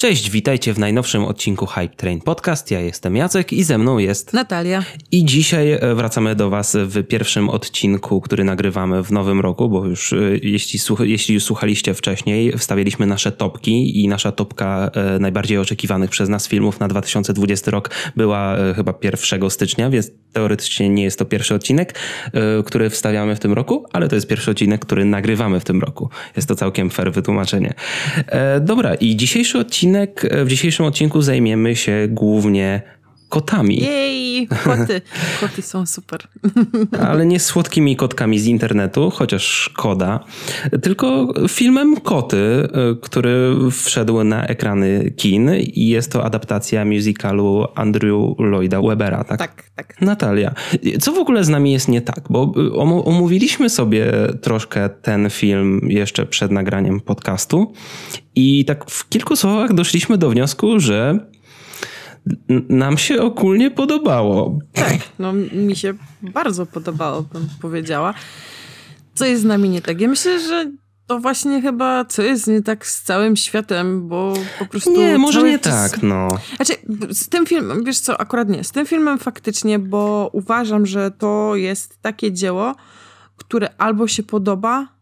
[0.00, 2.70] Cześć, witajcie w najnowszym odcinku Hype Train Podcast.
[2.70, 4.84] Ja jestem Jacek i ze mną jest Natalia.
[5.12, 9.86] I dzisiaj e, wracamy do Was w pierwszym odcinku, który nagrywamy w nowym roku, bo
[9.86, 15.58] już e, jeśli, jeśli już słuchaliście wcześniej, wstawialiśmy nasze topki i nasza topka e, najbardziej
[15.58, 21.18] oczekiwanych przez nas filmów na 2020 rok była chyba 1 stycznia, więc teoretycznie nie jest
[21.18, 21.98] to pierwszy odcinek,
[22.64, 26.08] który wstawiamy w tym roku, ale to jest pierwszy odcinek, który nagrywamy w tym roku.
[26.36, 27.74] Jest to całkiem fair wytłumaczenie.
[28.60, 30.24] Dobra, i dzisiejszy odcinek odcinek.
[30.24, 32.82] E, w dzisiejszym odcinku zajmiemy się głównie
[33.28, 33.76] kotami.
[33.76, 35.00] Jej, koty.
[35.40, 36.28] Koty są super.
[37.00, 40.24] Ale nie słodkimi kotkami z internetu, chociaż szkoda,
[40.82, 42.68] tylko filmem Koty, e,
[43.02, 49.38] który wszedł na ekrany kin i jest to adaptacja musicalu Andrew Lloyda Webera, tak?
[49.38, 50.00] Tak, tak.
[50.00, 50.54] Natalia,
[51.00, 52.20] co w ogóle z nami jest nie tak?
[52.30, 52.72] Bo e,
[53.04, 57.72] omówiliśmy sobie troszkę ten film jeszcze przed nagraniem podcastu
[58.34, 61.18] i tak w kilku słowach doszliśmy do wniosku, że
[62.68, 64.58] nam się ogólnie podobało.
[64.72, 68.14] Tak, no mi się bardzo podobało, bym powiedziała.
[69.14, 70.00] Co jest z nami nie tak?
[70.00, 70.72] Ja myślę, że
[71.06, 74.92] to właśnie chyba co jest nie tak z całym światem, bo po prostu...
[74.92, 75.90] Nie, może nie czas...
[75.90, 76.28] tak, no.
[76.56, 76.72] Znaczy,
[77.10, 81.56] z tym filmem, wiesz co, akurat nie, z tym filmem faktycznie, bo uważam, że to
[81.56, 82.74] jest takie dzieło,
[83.36, 84.97] które albo się podoba,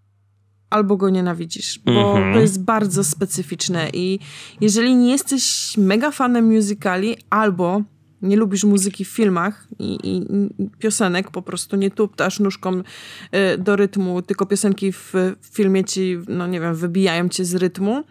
[0.70, 2.34] albo go nienawidzisz, bo mm -hmm.
[2.34, 4.18] to jest bardzo specyficzne i
[4.60, 7.82] jeżeli nie jesteś mega fanem musicali albo
[8.22, 13.58] nie lubisz muzyki w filmach i, i, i piosenek, po prostu nie tuptasz nóżką y,
[13.58, 18.04] do rytmu, tylko piosenki w, w filmie ci, no nie wiem, wybijają cię z rytmu,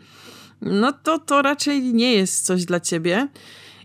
[0.61, 3.27] no to to raczej nie jest coś dla ciebie.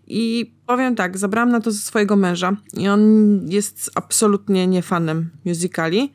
[0.07, 3.01] I powiem tak, zabrałam na to ze swojego męża i on
[3.49, 6.13] jest absolutnie nie fanem musicali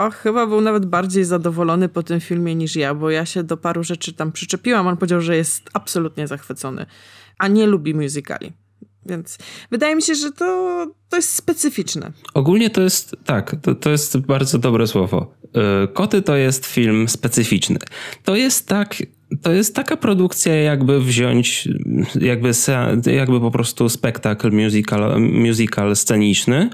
[0.00, 3.56] a chyba był nawet bardziej zadowolony po tym filmie niż ja, bo ja się do
[3.56, 4.86] paru rzeczy tam przyczepiłam.
[4.86, 6.86] On powiedział, że jest absolutnie zachwycony,
[7.38, 8.52] a nie lubi musicali.
[9.06, 9.38] Więc
[9.70, 12.12] wydaje mi się, że to, to jest specyficzne.
[12.34, 15.34] Ogólnie to jest, tak, to, to jest bardzo dobre słowo.
[15.54, 17.78] E, Koty to jest film specyficzny.
[18.24, 18.96] To jest tak,
[19.42, 21.68] to jest taka produkcja, jakby wziąć,
[22.20, 22.50] jakby,
[23.06, 26.70] jakby po prostu spektakl musical, musical sceniczny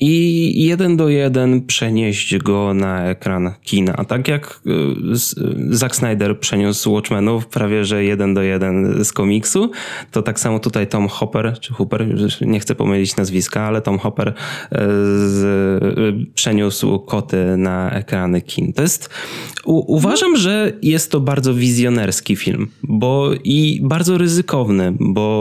[0.00, 3.92] i jeden do jeden przenieść go na ekran kina.
[3.92, 9.70] Tak jak y, Zack Snyder przeniósł Watchmenów prawie że jeden do jeden z komiksu,
[10.12, 12.06] to tak samo tutaj Tom Hopper, czy Hooper,
[12.40, 14.34] nie chcę pomylić nazwiska, ale Tom Hopper y,
[15.28, 15.44] z,
[15.98, 18.72] y, przeniósł koty na ekrany kin.
[18.72, 19.10] To jest,
[19.64, 25.36] u, uważam, że jest to bardzo wizjonerski film, bo i bardzo ryzykowny, bo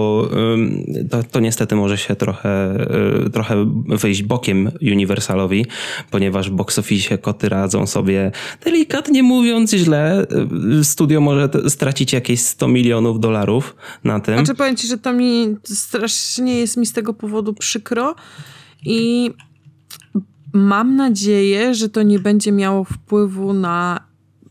[1.09, 2.85] to, to niestety może się trochę,
[3.33, 5.65] trochę wyjść bokiem bokiem Universalowi,
[6.11, 8.31] ponieważ w box office koty radzą sobie
[8.65, 10.25] delikatnie mówiąc źle.
[10.83, 14.35] Studio może stracić jakieś 100 milionów dolarów na tym.
[14.35, 18.15] Znaczy powiem ci, że to mi strasznie jest mi z tego powodu przykro
[18.85, 19.31] i
[20.53, 23.99] mam nadzieję, że to nie będzie miało wpływu na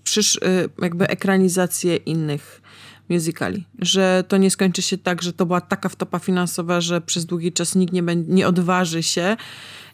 [0.03, 0.41] przysz, y,
[0.83, 2.63] jakby ekranizację innych
[3.09, 3.65] musicali.
[3.79, 7.53] Że to nie skończy się tak, że to była taka wtopa finansowa, że przez długi
[7.53, 9.37] czas nikt nie, nie odważy się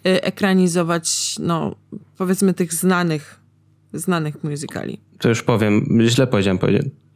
[0.06, 1.74] Y, ekranizować, no,
[2.18, 3.40] powiedzmy tych znanych,
[3.92, 5.00] znanych musicali.
[5.18, 6.58] To już powiem, źle powiedziałem,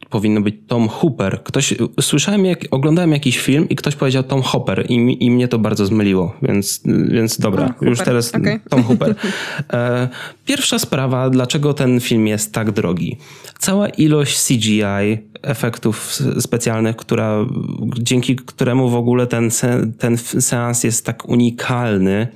[0.09, 1.43] powinno być Tom Hooper.
[1.43, 5.59] Ktoś, słyszałem, jak, oglądałem jakiś film i ktoś powiedział Tom Hopper i, i mnie to
[5.59, 8.59] bardzo zmyliło, więc, więc dobra, Tom już teraz okay.
[8.69, 9.15] Tom Hooper.
[9.73, 10.09] E,
[10.45, 13.17] pierwsza sprawa, dlaczego ten film jest tak drogi.
[13.59, 17.45] Cała ilość CGI, efektów specjalnych, która,
[17.97, 19.49] dzięki któremu w ogóle ten,
[19.99, 22.27] ten seans jest tak unikalny,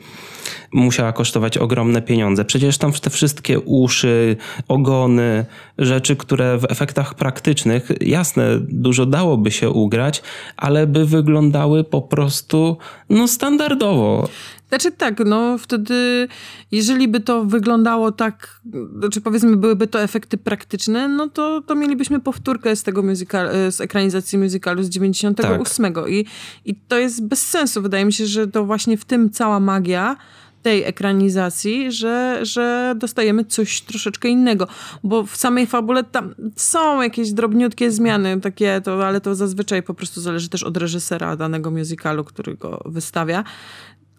[0.71, 2.45] musiała kosztować ogromne pieniądze.
[2.45, 4.37] Przecież tam te wszystkie uszy,
[4.67, 5.45] ogony,
[5.77, 10.21] rzeczy, które w efektach praktycznych, jasne, dużo dałoby się ugrać,
[10.57, 12.77] ale by wyglądały po prostu
[13.09, 14.27] no standardowo.
[14.69, 16.27] Znaczy tak, no wtedy,
[16.71, 18.61] jeżeli by to wyglądało tak,
[18.99, 23.81] znaczy powiedzmy byłyby to efekty praktyczne, no to, to mielibyśmy powtórkę z tego musical, z
[23.81, 26.09] ekranizacji musicalu z 98 tak.
[26.09, 26.25] I,
[26.65, 27.81] i to jest bez sensu.
[27.81, 30.17] Wydaje mi się, że to właśnie w tym cała magia
[30.61, 34.67] tej ekranizacji, że, że dostajemy coś troszeczkę innego.
[35.03, 39.93] Bo w samej fabule tam są jakieś drobniutkie zmiany, takie, to, ale to zazwyczaj po
[39.93, 43.43] prostu zależy też od reżysera danego musicalu, który go wystawia.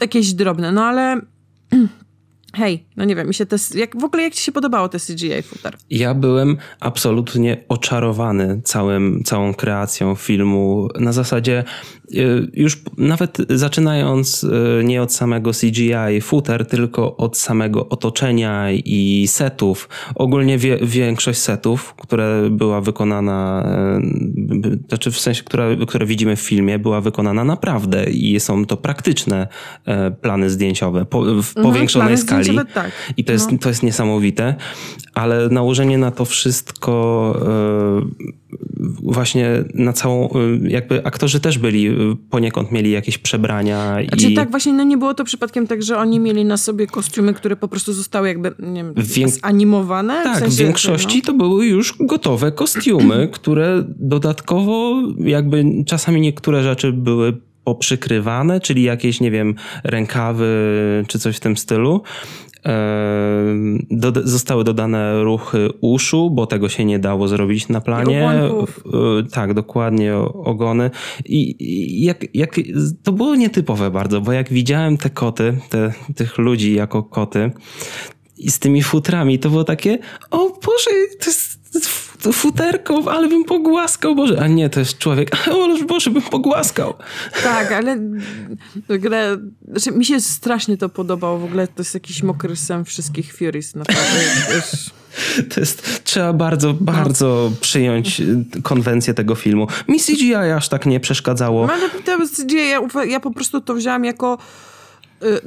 [0.01, 1.21] Jakieś drobne, no ale
[2.53, 4.99] hej, no nie wiem, mi się te, jak, w ogóle jak ci się podobało te
[4.99, 5.77] CGI futer?
[5.91, 10.89] Ja byłem absolutnie oczarowany całym, całą kreacją filmu.
[11.01, 11.65] Na zasadzie
[12.15, 19.27] y, już nawet zaczynając y, nie od samego CGI footer, tylko od samego otoczenia i
[19.29, 19.89] setów.
[20.15, 23.69] Ogólnie wie, większość setów, które była wykonana,
[24.65, 28.77] y, znaczy w sensie, które, które widzimy w filmie, była wykonana naprawdę i są to
[28.77, 29.49] praktyczne
[30.21, 32.59] plany zdjęciowe po, w mhm, powiększonej skali skali.
[32.75, 32.91] Tak.
[33.17, 33.59] I to jest, no.
[33.59, 34.55] to jest niesamowite,
[35.15, 38.31] ale nałożenie na to wszystko e,
[39.03, 41.93] właśnie na całą, e, jakby aktorzy też byli, e,
[42.31, 43.97] poniekąd mieli jakieś przebrania.
[44.09, 44.35] Znaczy i...
[44.35, 47.57] tak, właśnie no nie było to przypadkiem tak, że oni mieli na sobie kostiumy, które
[47.57, 49.29] po prostu zostały jakby, nie wiem, Wiek...
[49.29, 50.23] zanimowane?
[50.25, 51.25] Tak, w, sensie, w większości no.
[51.25, 59.21] to były już gotowe kostiumy, które dodatkowo jakby czasami niektóre rzeczy były poprzykrywane, czyli jakieś,
[59.21, 59.55] nie wiem,
[59.85, 60.49] rękawy
[61.09, 62.03] czy coś w tym stylu.
[63.91, 68.29] Do, zostały dodane ruchy uszu, bo tego się nie dało zrobić na planie.
[68.29, 70.91] E, tak, dokładnie, ogony.
[71.25, 72.57] I, i jak, jak,
[73.03, 77.51] to było nietypowe bardzo, bo jak widziałem te koty, te, tych ludzi jako koty,
[78.39, 79.99] i z tymi futrami, to było takie,
[80.31, 80.91] o Boże,
[81.21, 81.79] to jest to
[82.33, 84.41] futerko, ale bym pogłaskał, Boże.
[84.43, 86.95] A nie, to jest człowiek, ale Boże, bym pogłaskał.
[87.43, 87.97] Tak, ale
[88.89, 89.37] w ogóle,
[89.69, 91.39] znaczy, mi się strasznie to podobało.
[91.39, 93.75] W ogóle to jest jakiś mokry sen wszystkich Furies.
[93.75, 94.21] Naprawdę.
[95.51, 98.23] To jest, trzeba bardzo, bardzo przyjąć
[98.63, 99.67] konwencję tego filmu.
[99.89, 101.67] Mi CGI aż tak nie przeszkadzało.
[101.67, 104.39] No, ale to CGI, ja, ja po prostu to wziąłam jako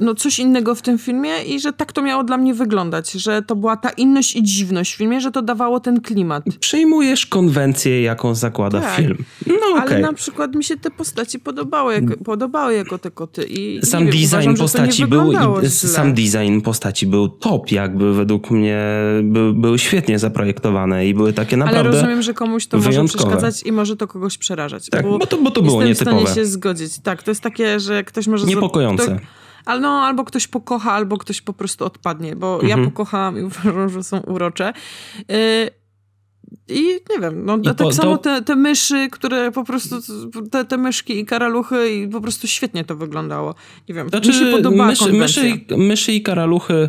[0.00, 3.42] no, coś innego w tym filmie i że tak to miało dla mnie wyglądać, że
[3.42, 6.44] to była ta inność i dziwność w filmie, że to dawało ten klimat.
[6.60, 8.96] Przyjmujesz konwencję, jaką zakłada tak.
[8.96, 9.16] film.
[9.46, 9.82] No, okay.
[9.82, 13.44] Ale na przykład mi się te postaci podobały, jak, podobały jako te koty.
[13.48, 18.84] I, sam design uważam, postaci był i, sam design postaci był top, jakby według mnie
[19.22, 23.02] by, były świetnie zaprojektowane i były takie naprawdę Ale rozumiem, że komuś to wyjątkowe.
[23.02, 24.88] może przeszkadzać i może to kogoś przerażać.
[24.88, 26.16] Tak, bo, bo to, bo to było nietypowe.
[26.16, 26.98] Jestem w stanie się zgodzić.
[26.98, 28.46] Tak, to jest takie, że ktoś może...
[28.46, 29.18] Niepokojące.
[29.64, 32.68] Ale no, albo ktoś pokocha, albo ktoś po prostu odpadnie, bo mhm.
[32.68, 34.72] ja pokochałam i uważam, że są urocze.
[35.32, 35.84] Y
[36.68, 39.96] i nie wiem, no, tak po, samo te, te myszy, które po prostu,
[40.50, 43.54] te, te myszki i karaluchy i po prostu świetnie to wyglądało.
[43.88, 46.88] Nie wiem, znaczy, mi się podobała myszy, myszy, i, myszy i karaluchy,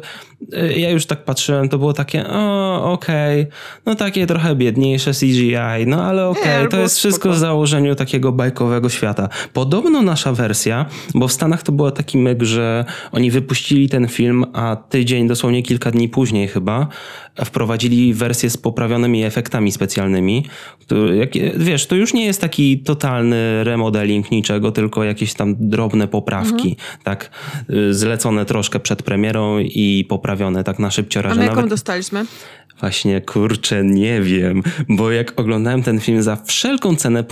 [0.78, 3.54] ja już tak patrzyłem, to było takie, o, okej, okay.
[3.86, 8.32] no takie trochę biedniejsze CGI, no ale okej, okay, to jest wszystko w założeniu takiego
[8.32, 9.30] bajkowego świata.
[9.54, 10.86] Podobno nasza wersja,
[11.16, 15.64] bo w Stanach to był taki myk, że oni wypuścili ten film, a tydzień, dosłownie
[15.64, 16.88] kilka dni później chyba,
[17.46, 20.46] wprowadzili wersję z poprawionymi efektami specjalnymi.
[21.58, 27.00] Wiesz, to już nie jest taki totalny remodeling niczego, tylko jakieś tam drobne poprawki, mhm.
[27.04, 27.30] tak?
[27.90, 31.32] Zlecone troszkę przed premierą i poprawione tak na szybciora.
[31.32, 31.70] A jaką nawet...
[31.70, 32.26] dostaliśmy?
[32.80, 37.24] Właśnie, kurczę, nie wiem, bo jak oglądałem ten film za wszelką cenę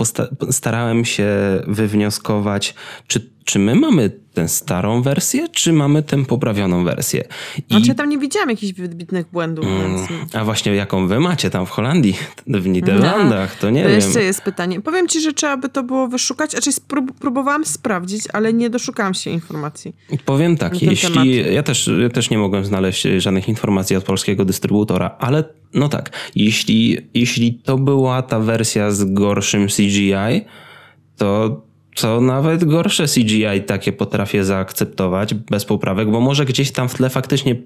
[0.50, 1.28] starałem się
[1.66, 2.74] wywnioskować,
[3.06, 7.24] czy czy my mamy tę starą wersję, czy mamy tę poprawioną wersję?
[7.58, 7.62] I...
[7.70, 9.64] Znaczy ja tam nie widziałam jakichś wybitnych błędów.
[9.66, 10.34] Mm, więc...
[10.34, 13.96] A właśnie jaką wy macie tam w Holandii, w Niderlandach, to nie to wiem.
[13.96, 14.80] jeszcze jest pytanie.
[14.80, 19.14] Powiem ci, że trzeba by to było wyszukać, znaczy sprób próbowałam sprawdzić, ale nie doszukałam
[19.14, 19.96] się informacji.
[20.24, 21.54] Powiem tak, jeśli...
[21.54, 25.44] Ja też, ja też nie mogłem znaleźć żadnych informacji od polskiego dystrybutora, ale
[25.74, 30.44] no tak, jeśli, jeśli to była ta wersja z gorszym CGI,
[31.16, 31.60] to
[31.94, 37.10] to nawet gorsze CGI takie potrafię zaakceptować bez poprawek, bo może gdzieś tam w tle
[37.10, 37.56] faktycznie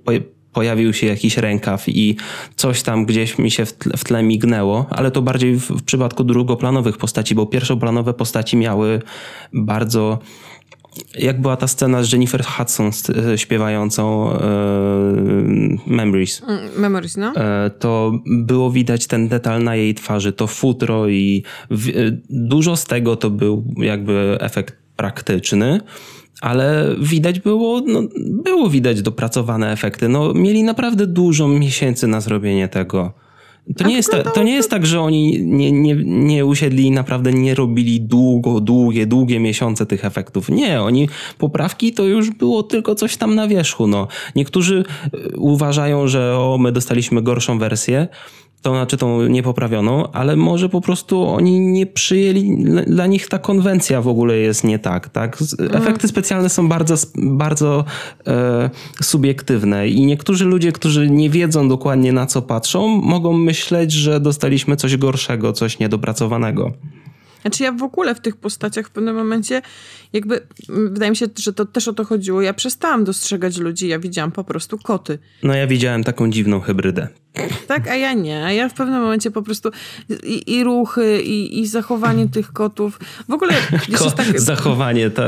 [0.53, 2.17] pojawił się jakiś rękaw i
[2.57, 5.83] coś tam gdzieś mi się w tle, w tle mignęło, ale to bardziej w, w
[5.83, 9.03] przypadku drugoplanowych postaci, bo pierwszoplanowe postaci miały
[9.53, 10.19] bardzo
[11.19, 12.91] jak była ta scena z Jennifer Hudson
[13.33, 14.39] e, śpiewającą e,
[15.87, 16.43] Memories.
[16.43, 17.33] Mm, memories, no.
[17.37, 21.93] E, to było widać ten detal na jej twarzy, to futro i w, e,
[22.31, 25.81] dużo z tego to był jakby efekt praktyczny
[26.41, 28.03] ale widać było, no,
[28.45, 30.09] było widać dopracowane efekty.
[30.09, 33.13] No, mieli naprawdę dużo miesięcy na zrobienie tego.
[33.77, 37.33] To nie, jest to nie jest tak, że oni nie, nie, nie usiedli i naprawdę
[37.33, 40.49] nie robili długo, długie, długie miesiące tych efektów.
[40.49, 41.09] Nie, oni
[41.39, 43.87] poprawki to już było tylko coś tam na wierzchu.
[43.87, 44.09] No.
[44.37, 48.09] Niektórzy e, uważają, że o, my dostaliśmy gorszą wersję,
[48.63, 54.03] to znaczy tą niepoprawioną, ale może po prostu oni nie przyjęli, dla nich ta konwencja
[54.03, 55.39] w ogóle jest nie tak, tak?
[55.61, 55.83] Mhm.
[55.83, 57.85] Efekty specjalne są bardzo, bardzo
[58.27, 58.71] e,
[59.03, 64.77] subiektywne i niektórzy ludzie, którzy nie wiedzą dokładnie na co patrzą, mogą myśleć, że dostaliśmy
[64.77, 66.73] coś gorszego, coś niedopracowanego.
[67.41, 69.63] Znaczy ja w ogóle w tych postaciach w pewnym momencie
[70.13, 72.43] jakby, wydaje mi się, że to też o to chodziło.
[72.43, 75.19] Ja przestałam dostrzegać ludzi, ja widziałam po prostu koty.
[75.43, 77.09] No ja widziałem taką dziwną hybrydę.
[77.67, 78.45] Tak, a ja nie.
[78.45, 79.71] A ja w pewnym momencie po prostu
[80.23, 83.01] i, i ruchy, i, i zachowanie tych kotów.
[83.29, 83.55] W ogóle...
[83.99, 85.11] Ko- tak, zachowanie.
[85.11, 85.23] To...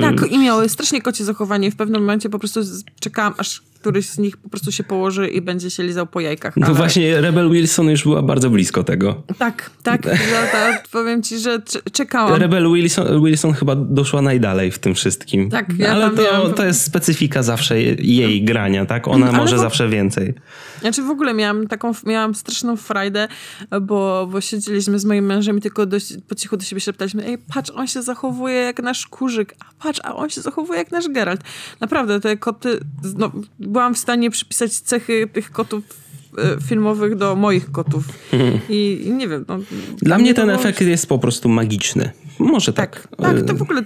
[0.00, 1.70] Tak, i miały strasznie kocie zachowanie.
[1.70, 2.60] W pewnym momencie po prostu
[3.00, 6.56] czekałam, aż któryś z nich po prostu się położy i będzie się lizał po jajkach.
[6.56, 6.74] No ale...
[6.74, 9.22] właśnie Rebel Wilson już była bardzo blisko tego.
[9.38, 10.06] Tak, tak.
[10.32, 11.58] ja, powiem ci, że
[11.92, 12.40] czekałam.
[12.40, 15.50] Rebel Wilson, Wilson chyba doszła najdalej w tym wszystkim.
[15.50, 16.54] Tak, ja Ale to, miałam...
[16.54, 19.08] to jest specyfika zawsze jej grania, tak?
[19.08, 20.34] Ona ale może zawsze więcej.
[20.80, 23.28] Znaczy w ogóle miałam taką, miałam straszną frajdę,
[23.82, 27.38] bo, bo siedzieliśmy z moim mężem i tylko dość, po cichu do siebie szeptaliśmy, ej,
[27.38, 31.08] patrz, on się zachowuje jak nasz kurzyk, a patrz, a on się zachowuje jak nasz
[31.08, 31.40] Geralt.
[31.80, 32.80] Naprawdę, te koty,
[33.16, 35.84] no, byłam w stanie przypisać cechy tych kotów
[36.38, 38.04] e, filmowych do moich kotów.
[38.68, 39.44] I, i nie wiem.
[39.48, 39.58] No,
[40.02, 42.10] dla mnie ten efekt jest po prostu magiczny.
[42.38, 43.08] Może tak.
[43.08, 43.82] Tak, tak to w ogóle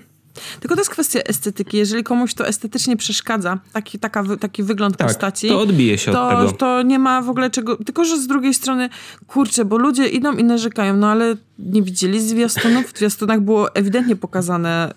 [0.60, 1.76] tylko to jest kwestia estetyki.
[1.76, 6.28] Jeżeli komuś to estetycznie przeszkadza, taki, taka, taki wygląd tak, postaci, to odbije się to,
[6.28, 6.52] od tego.
[6.52, 7.76] To nie ma w ogóle czego.
[7.76, 8.88] Tylko, że z drugiej strony,
[9.26, 12.92] kurczę, bo ludzie idą i narzekają, no ale nie widzieli zwiastunów.
[12.92, 14.94] W zwiastunach było ewidentnie pokazane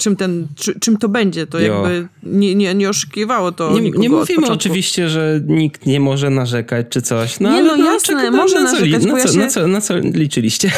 [0.00, 1.46] czym, ten, czy, czym to będzie.
[1.46, 1.74] To jo.
[1.74, 6.86] jakby nie, nie, nie oszukiwało to Nie, nie mówimy oczywiście, że nikt nie może narzekać
[6.90, 7.40] czy coś.
[7.40, 9.04] No, nie, no, no jasne, może na, narzekać.
[9.04, 9.38] Na, co, się...
[9.38, 10.72] na, co, na co liczyliście?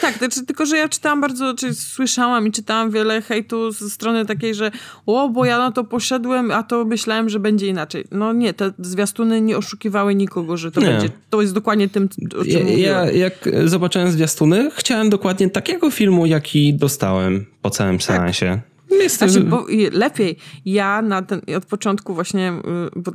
[0.00, 3.90] Tak, to, czy, tylko że ja czytałam bardzo, czy słyszałam i czytałam wiele hejtu ze
[3.90, 4.70] strony takiej, że
[5.06, 8.04] o, bo ja na to poszedłem, a to myślałem, że będzie inaczej.
[8.10, 10.86] No nie, te zwiastuny nie oszukiwały nikogo, że to nie.
[10.86, 11.10] będzie.
[11.30, 12.08] To jest dokładnie tym,
[12.40, 17.98] o czym ja, ja jak zobaczyłem zwiastuny, chciałem dokładnie takiego filmu, jaki dostałem po całym
[17.98, 18.06] tak.
[18.06, 18.60] seansie.
[18.90, 20.36] Jest znaczy, bo lepiej.
[20.64, 22.52] Ja na ten, od początku właśnie,
[22.96, 23.12] y, bo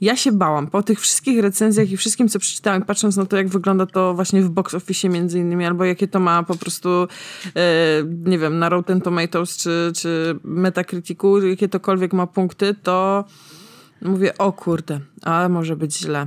[0.00, 3.48] ja się bałam po tych wszystkich recenzjach i wszystkim, co przeczytałam, patrząc na to, jak
[3.48, 7.08] wygląda to właśnie w box office między innymi, albo jakie to ma po prostu, e,
[8.24, 13.24] nie wiem, na Rotten Tomatoes czy, czy Metacriticu, jakie tokolwiek ma punkty, to
[14.02, 16.26] mówię, o kurde, ale może być źle.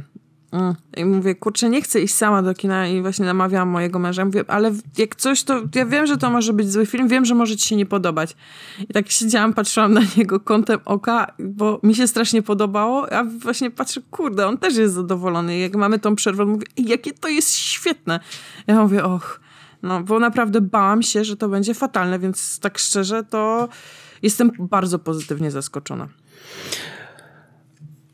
[0.98, 4.26] I mówię, kurczę, nie chcę iść sama do kina i właśnie namawiałam mojego męża.
[4.26, 7.36] Mówię, ale jak coś, to ja wiem, że to może być zły film, wiem, że
[7.36, 8.36] może ci się nie podobać.
[8.90, 13.72] I tak siedziałam, patrzyłam na niego kątem oka, bo mi się strasznie podobało, a właśnie
[13.72, 15.58] patrzę, kurde, on też jest zadowolony.
[15.58, 18.20] Jak mamy tą przerwę, mówię, jakie to jest świetne.
[18.68, 19.40] Ja mówię, och,
[19.84, 23.70] no, bo naprawdę bałam się, że to będzie fatalne, więc tak szczerze, to
[24.22, 26.08] jestem bardzo pozytywnie zaskoczona.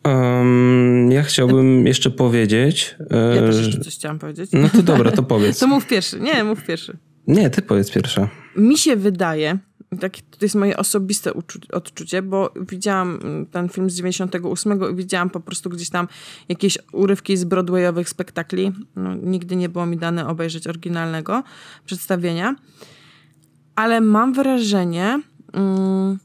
[0.04, 2.96] Um, ja chciałbym jeszcze powiedzieć.
[3.36, 4.50] Ja też jeszcze coś chciałam powiedzieć.
[4.54, 5.60] No to dobra, to powiedz.
[5.60, 6.20] to mów pierwszy.
[6.20, 6.98] Nie, mów pierwszy.
[7.28, 8.30] Nie, ty powiedz pierwsza.
[8.56, 9.58] Mi się wydaje,
[10.00, 11.32] takie to jest moje osobiste
[11.72, 13.20] odczucie, bo widziałam
[13.52, 16.08] ten film z 98 i widziałam po prostu gdzieś tam
[16.50, 18.72] jakieś urywki z broadwayowych spektakli.
[18.96, 21.44] No, nigdy nie było mi dane obejrzeć oryginalnego
[21.86, 22.56] przedstawienia.
[23.76, 25.22] Ale mam wrażenie...
[25.54, 26.20] Mm,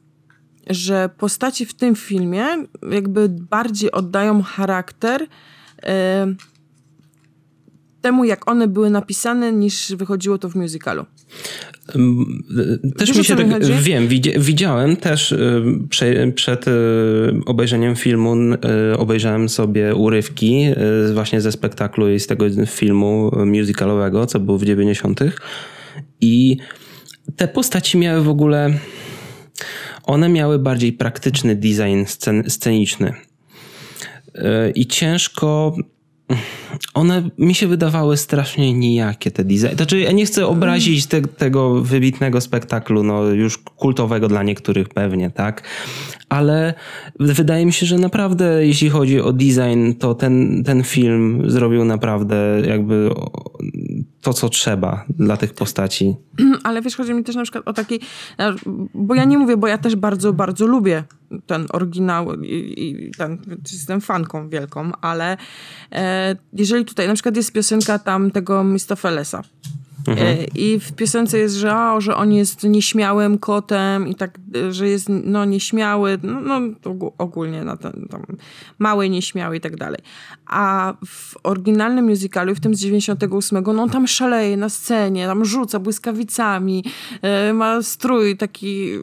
[0.70, 2.44] że postaci w tym filmie
[2.92, 5.26] jakby bardziej oddają charakter
[8.00, 11.04] temu, jak one były napisane, niż wychodziło to w musicalu.
[12.96, 14.08] Też Wiesz, mi się tak, wiem,
[14.38, 15.34] widziałem też
[16.34, 16.64] przed
[17.46, 18.36] obejrzeniem filmu,
[18.98, 20.66] obejrzałem sobie urywki
[21.14, 25.20] właśnie ze spektaklu i z tego filmu musicalowego, co był w 90.
[26.20, 26.56] I
[27.36, 28.78] te postaci miały w ogóle
[30.04, 33.12] one miały bardziej praktyczny design scen sceniczny.
[34.34, 35.76] E, I ciężko
[36.94, 39.74] one mi się wydawały strasznie nijakie te designy.
[39.76, 45.30] Znaczy, ja nie chcę obrazić te, tego wybitnego spektaklu, no już kultowego dla niektórych pewnie,
[45.30, 45.62] tak?
[46.28, 46.74] Ale
[47.20, 52.36] wydaje mi się, że naprawdę, jeśli chodzi o design, to ten, ten film zrobił naprawdę
[52.66, 53.10] jakby
[54.26, 56.16] to, co trzeba dla tych postaci.
[56.64, 58.00] Ale wiesz, chodzi mi też na przykład o taki,
[58.94, 61.04] bo ja nie mówię, bo ja też bardzo, bardzo lubię
[61.46, 63.38] ten oryginał i, i ten,
[63.72, 65.36] jestem fanką wielką, ale
[65.92, 69.42] e, jeżeli tutaj na przykład jest piosenka tam tego Mistofelesa,
[70.08, 70.26] Mhm.
[70.28, 74.38] E, I w piosence jest, że, o, że on jest nieśmiałym kotem i tak,
[74.70, 76.60] że jest no, nieśmiały, no, no
[77.18, 78.22] ogólnie no, ten, tam,
[78.78, 80.00] mały, nieśmiały i tak dalej.
[80.46, 85.44] A w oryginalnym musicalu, w tym z 98, no on tam szaleje na scenie, tam
[85.44, 86.84] rzuca błyskawicami,
[87.22, 88.98] e, ma strój taki, e,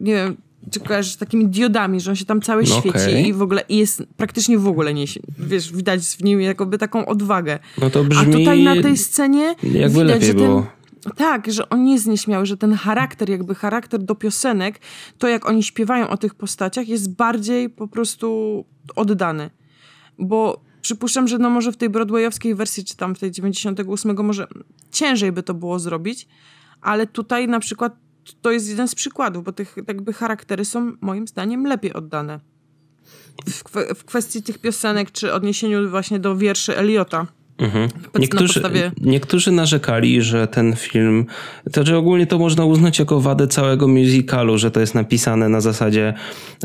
[0.00, 0.36] nie wiem,
[0.70, 3.22] czy kojarzysz, takimi diodami, że on się tam cały no świeci okay.
[3.22, 5.04] i w ogóle i jest praktycznie w ogóle nie,
[5.38, 7.58] wiesz, widać w nim jakoby taką odwagę.
[7.80, 8.34] No to brzmi...
[8.34, 10.66] A tutaj na tej scenie jakby widać, lepiej że ten, było.
[11.16, 14.80] Tak, że on jest nieśmiały, że ten charakter, jakby charakter do piosenek,
[15.18, 18.64] to jak oni śpiewają o tych postaciach jest bardziej po prostu
[18.96, 19.50] oddany.
[20.18, 24.46] Bo przypuszczam, że no może w tej broadwayowskiej wersji, czy tam w tej 98 może
[24.90, 26.28] ciężej by to było zrobić,
[26.80, 27.96] ale tutaj na przykład
[28.42, 32.40] to jest jeden z przykładów, bo tych jakby charaktery są moim zdaniem lepiej oddane.
[33.48, 33.62] W,
[33.94, 37.26] w kwestii tych piosenek, czy odniesieniu właśnie do wierszy Eliota.
[37.58, 37.88] Mhm.
[38.18, 38.90] Niektórzy, podstawie...
[39.00, 41.26] niektórzy narzekali, że ten film,
[41.72, 45.60] to że ogólnie to można uznać jako wadę całego musicalu, że to jest napisane na
[45.60, 46.14] zasadzie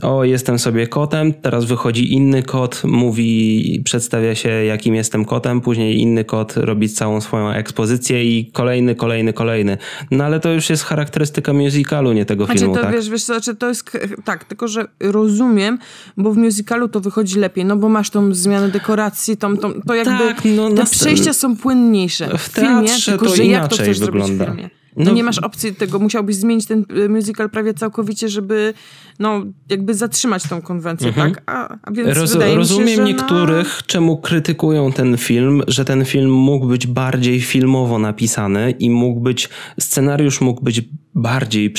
[0.01, 6.01] o, jestem sobie kotem, teraz wychodzi inny kot, mówi, przedstawia się jakim jestem kotem, później
[6.01, 9.77] inny kot robi całą swoją ekspozycję i kolejny, kolejny, kolejny.
[10.11, 12.91] No ale to już jest charakterystyka musicalu, nie tego znaczy, filmu, to, tak?
[12.91, 13.91] Wiesz, wiesz, znaczy to jest,
[14.25, 15.79] tak, tylko że rozumiem,
[16.17, 19.95] bo w musicalu to wychodzi lepiej, no bo masz tą zmianę dekoracji, tą, tą, to
[19.95, 20.17] jakby...
[20.17, 24.45] Tak, no, te przejścia są płynniejsze w, w filmie, tylko że jak to chcesz wygląda.
[24.45, 24.69] zrobić w filmie?
[24.95, 28.73] No, nie masz opcji tego, musiałbyś zmienić ten y, musical prawie całkowicie, żeby
[29.19, 31.33] no, jakby zatrzymać tą konwencję, mhm.
[31.33, 31.43] tak?
[31.45, 33.83] A, a więc Roz, rozumiem się, niektórych, no...
[33.87, 39.49] czemu krytykują ten film, że ten film mógł być bardziej filmowo napisany i mógł być,
[39.79, 40.81] scenariusz mógł być
[41.15, 41.73] bardziej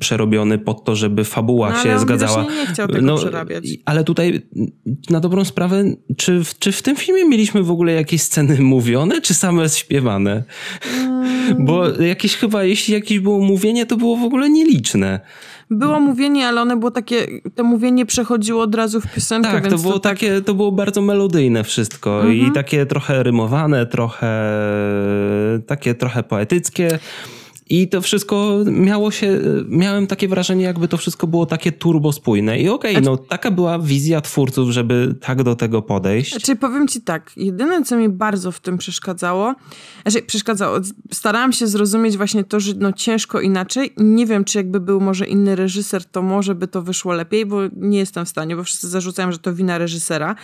[0.00, 2.44] przerobiony pod to, żeby fabuła no, się zgadzała.
[2.44, 3.64] nie chciał tego no, przerabiać.
[3.84, 4.42] Ale tutaj
[5.10, 5.84] na dobrą sprawę,
[6.16, 10.44] czy, czy w tym filmie mieliśmy w ogóle jakieś sceny mówione, czy same śpiewane?
[10.80, 11.26] Hmm.
[11.66, 15.20] Bo jakieś chyba, jeśli jakieś było mówienie, to było w ogóle nieliczne.
[15.70, 19.50] Było mówienie, ale one było takie, to mówienie przechodziło od razu w piosenkę.
[19.50, 20.18] Tak, to było to tak...
[20.18, 22.34] takie, to było bardzo melodyjne wszystko mhm.
[22.34, 24.30] i takie trochę rymowane, trochę
[25.66, 26.98] takie trochę poetyckie.
[27.70, 32.58] I to wszystko miało się, miałem takie wrażenie, jakby to wszystko było takie turbo spójne.
[32.58, 36.30] I okej, okay, no taka była wizja twórców, żeby tak do tego podejść.
[36.30, 39.54] Znaczy powiem ci tak, jedyne co mi bardzo w tym przeszkadzało,
[40.06, 40.78] znaczy przeszkadzało,
[41.12, 43.92] starałam się zrozumieć właśnie to, że no ciężko inaczej.
[43.96, 47.60] Nie wiem, czy jakby był może inny reżyser, to może by to wyszło lepiej, bo
[47.76, 50.36] nie jestem w stanie, bo wszyscy zarzucają, że to wina reżysera.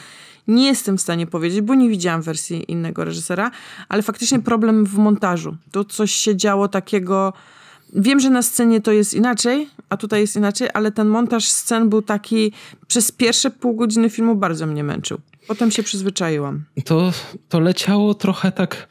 [0.49, 3.51] Nie jestem w stanie powiedzieć, bo nie widziałam wersji innego reżysera,
[3.89, 5.57] ale faktycznie problem w montażu.
[5.71, 7.33] To coś się działo takiego.
[7.95, 11.89] Wiem, że na scenie to jest inaczej, a tutaj jest inaczej, ale ten montaż scen
[11.89, 12.53] był taki.
[12.87, 15.19] Przez pierwsze pół godziny filmu bardzo mnie męczył.
[15.47, 16.65] Potem się przyzwyczaiłam.
[16.85, 17.13] To,
[17.49, 18.89] to leciało trochę tak.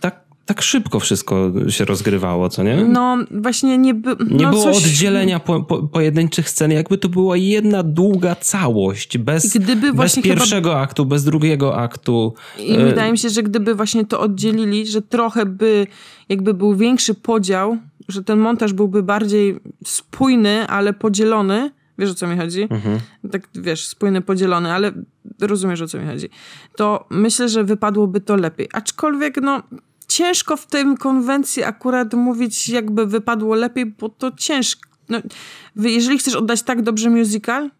[0.00, 2.84] tak tak szybko wszystko się rozgrywało, co nie?
[2.84, 4.76] No, właśnie nie, by, no, nie było coś...
[4.76, 9.58] oddzielenia po, po, pojedynczych scen, jakby to była jedna długa całość, bez,
[9.94, 10.80] bez pierwszego chyba...
[10.80, 12.34] aktu, bez drugiego aktu.
[12.58, 12.84] I e...
[12.84, 15.86] wydaje mi się, że gdyby właśnie to oddzielili, że trochę by,
[16.28, 17.76] jakby był większy podział,
[18.08, 22.62] że ten montaż byłby bardziej spójny, ale podzielony, Wiesz o co mi chodzi?
[22.70, 22.98] Mhm.
[23.32, 24.92] Tak wiesz, spójny, podzielony, ale
[25.40, 26.28] rozumiesz o co mi chodzi.
[26.76, 28.68] To myślę, że wypadłoby to lepiej.
[28.72, 29.62] Aczkolwiek, no,
[30.18, 34.88] ciężko w tym konwencji akurat mówić, jakby wypadło lepiej, bo to ciężko.
[35.08, 35.18] No,
[35.76, 37.70] jeżeli chcesz oddać tak dobrze musical,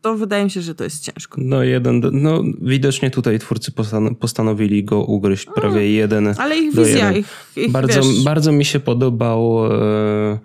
[0.00, 1.40] to wydaje mi się, że to jest ciężko.
[1.44, 3.72] No jeden, no widocznie tutaj twórcy
[4.20, 8.80] postanowili go ugryźć prawie mm, jeden Ale ich wizja, ich, ich bardzo, bardzo mi się
[8.80, 10.38] podobał e,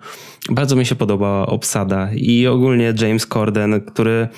[0.50, 4.28] bardzo mi się podobała obsada i ogólnie James Corden, który e,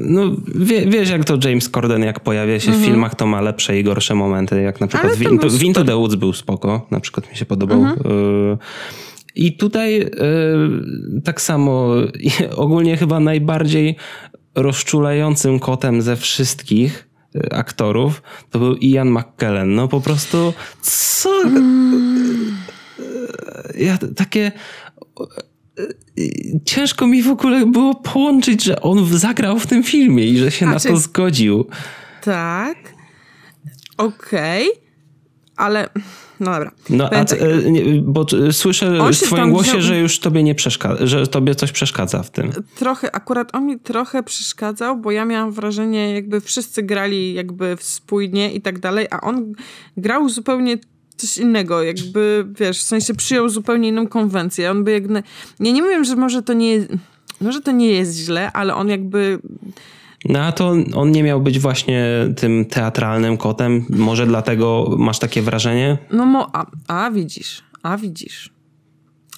[0.00, 0.22] no
[0.54, 2.84] wie, wiesz jak to James Corden jak pojawia się w mhm.
[2.84, 5.12] filmach to ma lepsze i gorsze momenty, jak na przykład
[5.48, 7.78] w Into, the Woods był spoko, na przykład mi się podobał.
[7.78, 8.58] Mhm.
[9.36, 10.10] E, i tutaj e,
[11.24, 11.94] tak samo
[12.56, 13.96] ogólnie chyba najbardziej
[14.54, 19.74] rozczulającym kotem ze wszystkich e, aktorów to był Ian McKellen.
[19.74, 21.42] No po prostu co?
[21.42, 22.56] Mm.
[23.78, 24.52] Ja takie
[26.64, 30.66] ciężko mi w ogóle było połączyć, że on zagrał w tym filmie i że się
[30.66, 30.88] A na czy...
[30.88, 31.66] to zgodził.
[32.22, 32.76] Tak.
[33.96, 34.68] Okej.
[34.68, 34.82] Okay.
[35.56, 35.88] Ale
[36.40, 36.70] no dobra.
[36.90, 37.38] No, a, tak.
[38.02, 39.80] bo słyszę w twoim głosie, wziął...
[39.80, 42.52] że już tobie nie przeszkadza, że tobie coś przeszkadza w tym.
[42.74, 48.52] Trochę, akurat on mi trochę przeszkadzał, bo ja miałam wrażenie, jakby wszyscy grali jakby spójnie
[48.52, 49.52] i tak dalej, a on
[49.96, 50.78] grał zupełnie
[51.16, 54.70] coś innego, jakby, wiesz, w sensie przyjął zupełnie inną konwencję.
[54.70, 55.02] On by jak...
[55.60, 56.86] Ja nie wiem, że może to nie.
[57.40, 59.38] Może to nie jest źle, ale on jakby
[60.28, 62.04] no a to on nie miał być właśnie
[62.36, 63.86] tym teatralnym kotem?
[63.90, 65.98] Może dlatego masz takie wrażenie?
[66.10, 68.50] No, mo, a, a widzisz, a widzisz.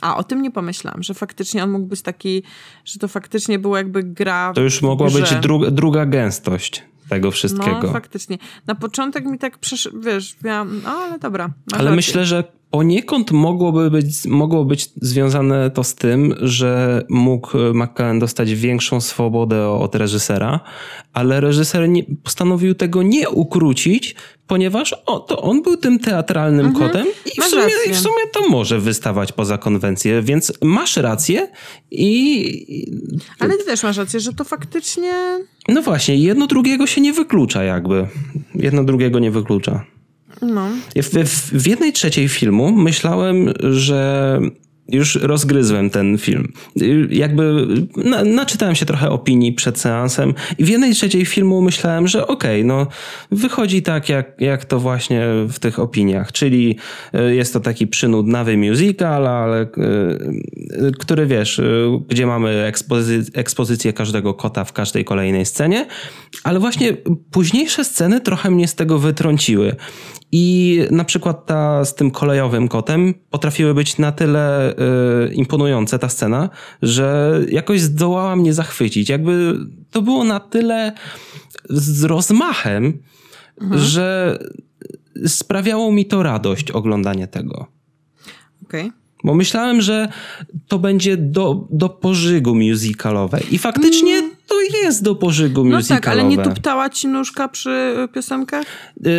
[0.01, 2.43] A o tym nie pomyślałam, że faktycznie on mógł być taki,
[2.85, 4.53] że to faktycznie było jakby gra.
[4.55, 7.81] To już mogła być dru druga gęstość tego wszystkiego.
[7.83, 8.39] No, faktycznie.
[8.67, 9.89] Na początek mi tak przesz...
[10.01, 11.51] wiesz, miałam, no ale dobra.
[11.73, 18.19] Ale myślę, że Poniekąd mogłoby być, mogło być związane to z tym, że mógł McKellen
[18.19, 20.61] dostać większą swobodę od reżysera,
[21.13, 24.15] ale reżyser nie, postanowił tego nie ukrócić,
[24.47, 26.87] ponieważ o, to on był tym teatralnym mhm.
[26.87, 31.49] kotem i w, sumie, i w sumie to może wystawać poza konwencję, więc masz rację
[31.91, 32.87] i...
[33.39, 35.13] Ale ty też masz rację, że to faktycznie...
[35.69, 38.07] No właśnie, jedno drugiego się nie wyklucza jakby.
[38.55, 39.85] Jedno drugiego nie wyklucza.
[40.43, 40.69] No.
[40.97, 44.41] W, w, w jednej trzeciej filmu myślałem, że
[44.89, 46.53] już rozgryzłem ten film.
[47.11, 52.27] Jakby na, naczytałem się trochę opinii przed seansem i w jednej trzeciej filmu myślałem, że
[52.27, 52.87] okej, okay, no
[53.31, 56.77] wychodzi tak jak, jak to właśnie w tych opiniach, czyli
[57.13, 59.67] e, jest to taki przynudnawy musical, ale e,
[60.99, 61.63] który wiesz, e,
[62.09, 65.87] gdzie mamy ekspozy ekspozycję każdego kota w każdej kolejnej scenie,
[66.45, 66.97] ale właśnie
[67.31, 69.77] późniejsze sceny trochę mnie z tego wytrąciły.
[70.33, 74.75] I na przykład ta z tym kolejowym kotem potrafiły być na tyle
[75.33, 76.51] imponujące ta scena,
[76.83, 79.09] że jakoś zdołała mnie zachwycić.
[79.09, 79.55] Jakby
[79.91, 80.93] to było na tyle
[81.71, 82.99] z rozmachem,
[83.61, 83.81] mhm.
[83.81, 84.39] że
[85.27, 87.67] sprawiało mi to radość oglądanie tego.
[88.63, 88.87] Okej.
[88.87, 88.99] Okay.
[89.25, 90.09] Bo myślałem, że
[90.69, 93.41] to będzie do, do pożygu musicalowe.
[93.51, 94.31] I faktycznie mm.
[94.47, 95.95] to jest do pożygu no musicalowe.
[95.95, 98.67] No tak, ale nie tuptała ci nóżka przy piosenkach?
[99.01, 99.11] Yy,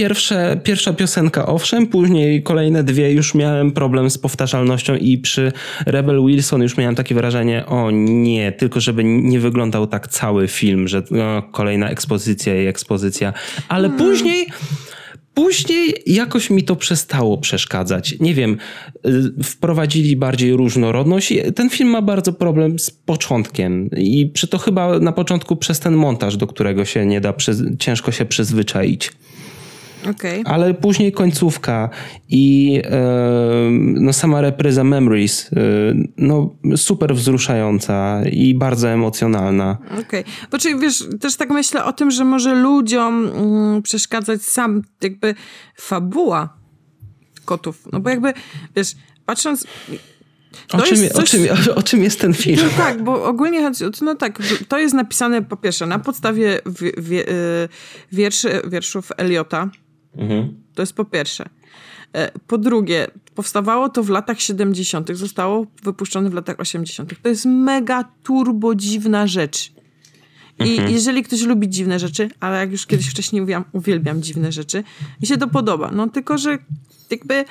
[0.00, 5.52] Pierwsze, pierwsza piosenka owszem, później kolejne dwie już miałem problem z powtarzalnością i przy
[5.86, 10.88] Rebel Wilson już miałem takie wrażenie, o nie, tylko żeby nie wyglądał tak cały film,
[10.88, 13.32] że no, kolejna ekspozycja i ekspozycja,
[13.68, 14.06] ale hmm.
[14.06, 14.46] później
[15.34, 18.14] Później jakoś mi to przestało przeszkadzać.
[18.20, 18.56] Nie wiem,
[19.06, 21.34] y, wprowadzili bardziej różnorodność.
[21.54, 25.94] Ten film ma bardzo problem z początkiem i przy to chyba na początku przez ten
[25.94, 27.34] montaż, do którego się nie da,
[27.78, 29.10] ciężko się przyzwyczaić.
[30.10, 30.42] Okay.
[30.44, 31.90] Ale później końcówka
[32.28, 32.82] i
[33.78, 35.56] no sama repryza Memories, e,
[36.16, 39.78] no super wzruszająca i bardzo emocjonalna.
[39.86, 40.24] Okej, okay.
[40.50, 45.34] bo czyli wiesz, też tak myślę o tym, że może ludziom mm, przeszkadzać sam jakby
[45.76, 46.60] fabuła
[47.44, 47.88] kotów.
[47.92, 48.32] No bo jakby,
[48.76, 49.66] wiesz, patrząc...
[50.72, 51.12] O czym, coś...
[51.14, 52.60] o, czym, o, czym, jest ten film?
[52.62, 55.98] No tak, bo ogólnie chodzi o to, no tak, to jest napisane po pierwsze na
[55.98, 56.60] podstawie
[56.98, 57.68] wie, y,
[58.12, 59.70] wierszy, wierszów Eliota,
[60.16, 60.54] Mhm.
[60.74, 61.48] To jest po pierwsze.
[62.12, 67.22] E, po drugie, powstawało to w latach 70., zostało wypuszczone w latach 80.
[67.22, 69.72] To jest mega turbo dziwna rzecz.
[70.58, 70.90] I mhm.
[70.92, 74.84] jeżeli ktoś lubi dziwne rzeczy, ale jak już kiedyś wcześniej mówiłam, uwielbiam dziwne rzeczy,
[75.20, 75.90] mi się to podoba.
[75.92, 76.58] No tylko, że
[77.10, 77.44] jakby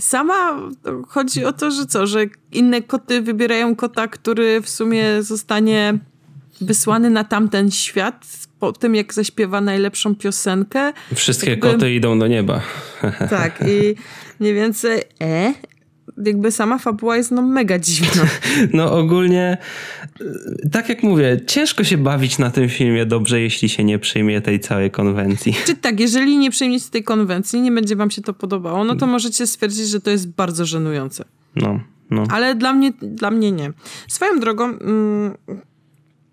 [0.00, 0.60] sama
[1.08, 5.98] chodzi o to, że co, że inne koty wybierają kota, który w sumie zostanie
[6.60, 8.26] wysłany na tamten świat
[8.62, 10.92] po tym, jak zaśpiewa najlepszą piosenkę.
[11.14, 11.72] Wszystkie jakby...
[11.72, 12.60] koty idą do nieba.
[13.30, 13.94] Tak, i
[14.40, 15.54] mniej więcej e,
[16.24, 18.22] jakby sama fabuła jest no mega dziwna.
[18.72, 19.58] No ogólnie,
[20.72, 24.60] tak jak mówię, ciężko się bawić na tym filmie dobrze, jeśli się nie przyjmie tej
[24.60, 25.54] całej konwencji.
[25.66, 29.06] Czy tak, jeżeli nie przyjmiecie tej konwencji, nie będzie wam się to podobało, no to
[29.06, 31.24] możecie stwierdzić, że to jest bardzo żenujące.
[31.56, 32.24] No, no.
[32.30, 33.72] Ale dla mnie, dla mnie nie.
[34.08, 35.34] Swoją drogą, mm,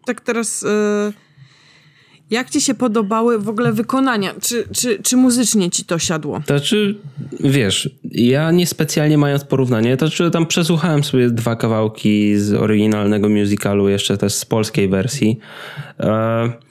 [0.05, 0.61] tak teraz...
[0.61, 1.28] Yy,
[2.29, 4.33] jak ci się podobały w ogóle wykonania?
[4.41, 6.41] Czy, czy, czy muzycznie ci to siadło?
[6.45, 6.95] To czy,
[7.39, 13.89] wiesz, ja niespecjalnie mając porównanie, to czy tam przesłuchałem sobie dwa kawałki z oryginalnego musicalu,
[13.89, 15.39] jeszcze też z polskiej wersji.
[15.99, 16.69] E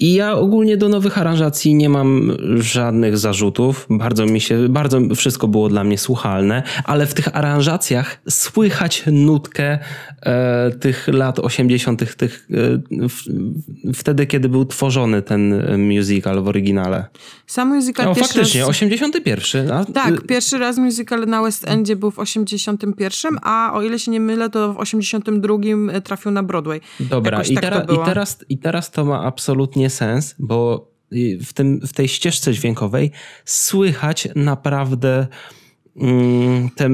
[0.00, 3.86] i ja ogólnie do nowych aranżacji nie mam żadnych zarzutów.
[3.90, 9.78] Bardzo mi się, bardzo wszystko było dla mnie słuchalne, ale w tych aranżacjach słychać nutkę
[10.80, 12.48] tych lat 80., tych,
[13.86, 17.06] e, wtedy, kiedy był tworzony ten musical w oryginale.
[17.46, 18.70] Sam musical o, faktycznie, raz...
[18.70, 19.72] 81.
[19.72, 19.84] A...
[19.84, 24.20] Tak, pierwszy raz musical na West Endzie był w 81, a o ile się nie
[24.20, 25.58] mylę, to w 82
[26.04, 26.80] trafił na Broadway.
[27.00, 30.90] Dobra, i, tak tera- i, teraz, i teraz to ma absolutnie sens, bo
[31.46, 33.10] w, tym, w tej ścieżce dźwiękowej
[33.44, 35.26] słychać naprawdę
[36.76, 36.90] te,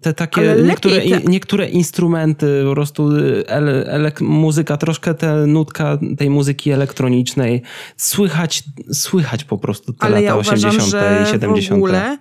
[0.00, 1.20] te takie niektóre, te...
[1.30, 3.10] niektóre instrumenty, po prostu
[3.46, 7.62] ele, ele, muzyka, troszkę ta nutka tej muzyki elektronicznej,
[7.96, 8.62] słychać,
[8.92, 10.88] słychać po prostu te Ale lata ja 80.
[10.88, 11.70] uważam, i 70.
[11.70, 12.18] W ogóle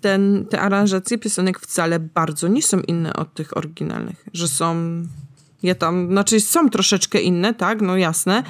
[0.00, 5.02] ten, te aranżacje piosenek wcale bardzo nie są inne od tych oryginalnych, że są
[5.62, 8.42] ja tam, znaczy są troszeczkę inne, tak, no jasne,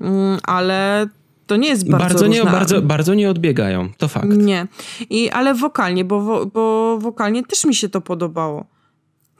[0.00, 1.06] Mm, ale
[1.46, 4.36] to nie jest bardzo bardzo nie, bardzo, bardzo nie odbiegają, to fakt.
[4.36, 4.66] Nie.
[5.10, 8.66] I, ale wokalnie, bo, bo wokalnie też mi się to podobało.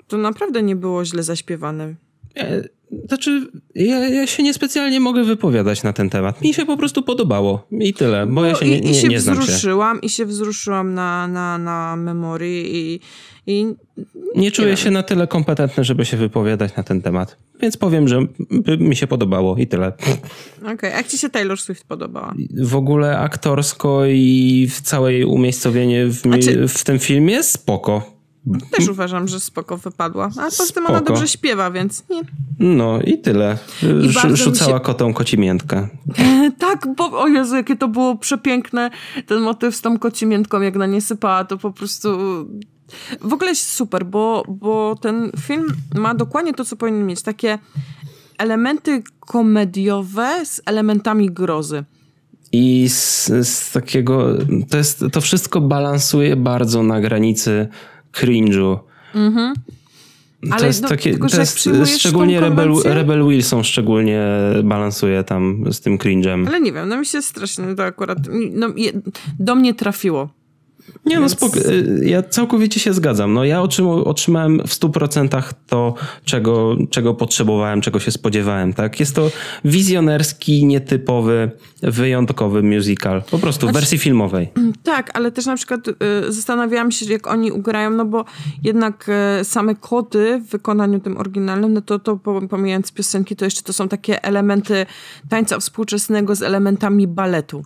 [0.07, 1.95] To naprawdę nie było źle zaśpiewane.
[2.37, 2.63] E,
[3.09, 6.43] Znaczy, ja, ja się niespecjalnie mogę wypowiadać na ten temat.
[6.43, 9.21] Mi się po prostu podobało i tyle, bo ja się nie, nie, I się nie
[9.21, 10.01] znam wzruszyłam, się.
[10.01, 13.01] I się wzruszyłam na, na, na memorii i,
[13.47, 13.75] i
[14.37, 17.37] Nie czuję się na tyle kompetentny, żeby się wypowiadać na ten temat.
[17.61, 18.21] Więc powiem, że
[18.79, 19.93] mi się podobało i tyle.
[20.75, 22.35] Okej, jak ci się Taylor Swift podobała?
[22.63, 28.17] W ogóle aktorsko i w całej umiejscowienie w, Znaczy- w tym filmie spoko.
[28.71, 30.31] Też uważam, że spoko wypadła.
[30.39, 32.23] A poza tym ona dobrze śpiewa, więc nie.
[32.59, 33.59] No i tyle.
[33.83, 35.89] I Sz- Rzucała się- kotą kocimiętkę.
[36.59, 38.91] Tak, bo o Jezu, jakie to było przepiękne.
[39.27, 42.09] Ten motyw z tą kocimiętką, jak na nie sypała, to po prostu...
[43.21, 47.23] W ogóle jest super, bo, bo ten film ma dokładnie to, co powinien mieć.
[47.23, 47.59] Takie
[48.39, 51.85] elementy komediowe z elementami grozy.
[52.53, 54.29] I z, z takiego,
[54.71, 57.69] to, jest, to wszystko balansuje bardzo na granicy
[58.13, 58.79] cringe'u.
[60.49, 61.69] To Ale jest no, takie, tylko, to jest
[61.99, 64.27] szczególnie Rebel, Rebel Wilson szczególnie
[64.65, 66.49] balansuje tam z tym cringe'em.
[66.49, 68.19] Ale nie wiem, no mi się strasznie to akurat...
[68.53, 68.93] No, je,
[69.39, 70.29] do mnie trafiło.
[71.05, 71.59] Nie no, spoko-
[72.03, 73.33] ja całkowicie się zgadzam.
[73.33, 75.95] No ja otrzyma- otrzymałem w 100% to,
[76.25, 78.73] czego, czego potrzebowałem, czego się spodziewałem.
[78.73, 79.01] Tak?
[79.01, 79.31] Jest to
[79.65, 81.51] wizjonerski, nietypowy,
[81.83, 83.23] wyjątkowy musical.
[83.31, 84.49] Po prostu w wersji filmowej.
[84.83, 85.93] Tak, ale też na przykład y,
[86.29, 88.25] zastanawiałam się, jak oni ugrają, no bo
[88.63, 93.45] jednak y, same koty w wykonaniu tym oryginalnym, no to, to po- pomijając piosenki, to
[93.45, 94.87] jeszcze to są takie elementy
[95.29, 97.63] tańca współczesnego z elementami baletu.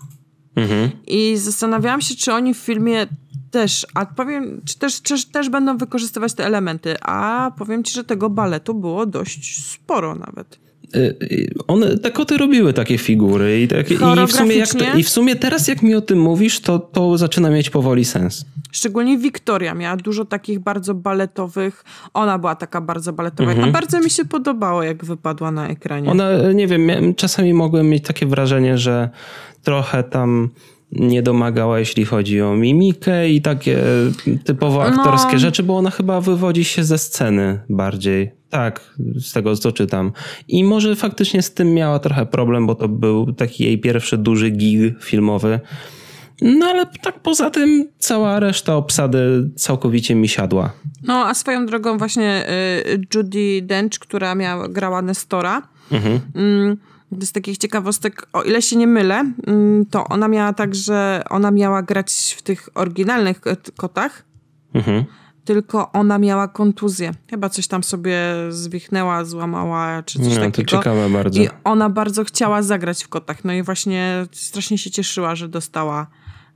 [0.60, 0.90] Mhm.
[1.06, 3.06] I zastanawiałam się, czy oni w filmie
[3.50, 8.04] też, a powiem, czy też, czy też będą wykorzystywać te elementy, a powiem ci, że
[8.04, 10.69] tego baletu było dość sporo nawet.
[10.96, 15.02] Y, y, One, te koty robiły takie figury i, tak, i, w sumie jak, i
[15.02, 18.44] w sumie teraz jak mi o tym mówisz, to, to zaczyna mieć powoli sens.
[18.72, 21.84] Szczególnie Wiktoria miała dużo takich bardzo baletowych.
[22.14, 23.52] Ona była taka bardzo baletowa.
[23.62, 26.10] A bardzo mi się podobało, jak wypadła na ekranie.
[26.10, 29.10] Ona, nie wiem, czasami mogłem mieć takie wrażenie, że
[29.62, 30.50] trochę tam
[30.92, 33.78] nie domagała, jeśli chodzi o mimikę i takie
[34.44, 35.38] typowo aktorskie No.
[35.38, 38.39] rzeczy, bo ona chyba wywodzi się ze sceny bardziej.
[38.50, 38.80] Tak,
[39.20, 40.12] z tego co czytam.
[40.48, 44.50] I może faktycznie z tym miała trochę problem, bo to był taki jej pierwszy duży
[44.50, 45.60] gig filmowy.
[46.42, 50.72] No ale tak poza tym cała reszta obsady całkowicie mi siadła.
[51.02, 52.46] No, a swoją drogą właśnie
[52.86, 56.20] y, Judy Dench, która miała, grała Nestora, Mhm.
[56.34, 56.76] mm,
[57.20, 61.50] z takich ciekawostek, o ile się nie mylę, mm, to ona miała tak, że ona
[61.50, 64.24] miała grać w tych oryginalnych kot- kotach,
[64.74, 65.04] Mhm.
[65.54, 67.12] Tylko ona miała kontuzję.
[67.30, 70.70] Chyba coś tam sobie zwichnęła, złamała, czy coś No, to takiego.
[70.70, 71.42] ciekawe bardzo.
[71.42, 73.44] I ona bardzo chciała zagrać w kotach.
[73.44, 76.06] No i właśnie strasznie się cieszyła, że dostała,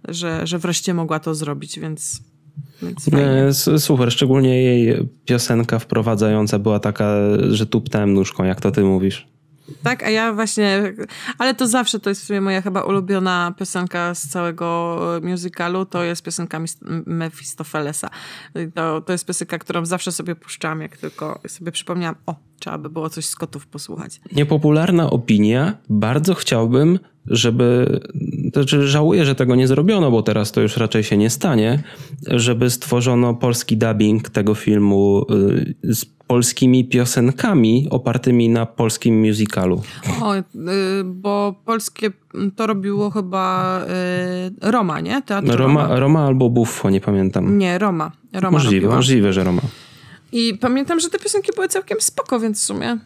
[0.09, 2.21] że, że wreszcie mogła to zrobić, więc,
[3.79, 7.15] Super, szczególnie jej piosenka wprowadzająca była taka,
[7.51, 9.29] że tuptałem nóżką, jak to ty mówisz.
[9.83, 10.95] Tak, a ja właśnie,
[11.39, 16.03] ale to zawsze to jest w sumie moja chyba ulubiona piosenka z całego musicalu, to
[16.03, 16.61] jest piosenka
[17.07, 18.11] Mefistofelesa.
[18.75, 22.91] To, to jest piosenka, którą zawsze sobie puszczam, jak tylko sobie przypomniałam, o, trzeba by
[22.91, 24.21] było coś z kotów posłuchać.
[24.33, 28.01] Niepopularna opinia, bardzo chciałbym, żeby,
[28.53, 31.83] to znaczy żałuję, że tego nie zrobiono, bo teraz to już raczej się nie stanie,
[32.27, 35.27] żeby stworzono polski dubbing tego filmu
[35.85, 39.83] y, z polskimi piosenkami opartymi na polskim musicalu.
[40.23, 40.43] O, y,
[41.05, 42.11] bo polskie
[42.57, 43.81] to robiło chyba
[44.65, 45.23] y, Roma, nie?
[45.23, 47.59] Teatr Roma, Roma albo Buffo, nie pamiętam.
[47.59, 48.13] Nie, Roma.
[48.33, 48.97] Roma Możliwe, robiła.
[48.97, 49.63] możliwe, że Roma.
[50.33, 52.99] I pamiętam, że te piosenki były całkiem spoko, więc w sumie...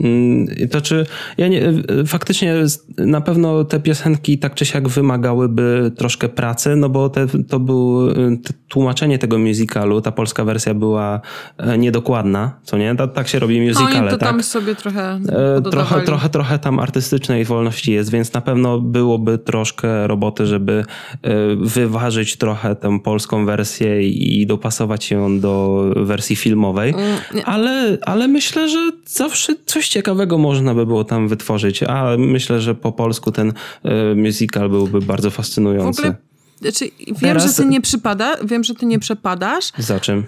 [0.00, 1.06] Mm, To czy
[1.38, 1.62] ja nie,
[2.06, 2.54] faktycznie
[2.98, 8.08] na pewno te piosenki tak czy siak wymagałyby troszkę pracy, no bo te, to był
[8.14, 11.20] te tłumaczenie tego musicalu, ta polska wersja była
[11.58, 12.94] e, niedokładna, co nie?
[12.96, 14.28] Ta, tak się robi Oni musicale, to tak?
[14.28, 19.38] tam sobie trochę E, Trochę, trochę, trochę tam artystycznej wolności jest, więc na pewno byłoby
[19.38, 20.84] troszkę roboty, żeby
[21.22, 26.94] e, wyważyć trochę tę polską wersję i dopasować ją do wersji filmowej.
[27.34, 27.46] nie.
[27.46, 32.74] Ale, ale myślę, że zawsze coś ciekawego można by było tam wytworzyć, a myślę, że
[32.74, 33.52] po polsku ten
[33.84, 36.00] e, musical byłby bardzo W fascynujący.
[36.02, 36.16] ogóle,
[36.60, 40.24] znaczy, wiem, Teraz- że ty nie przypada, wiem, że ty nie przepadasz, Za czym?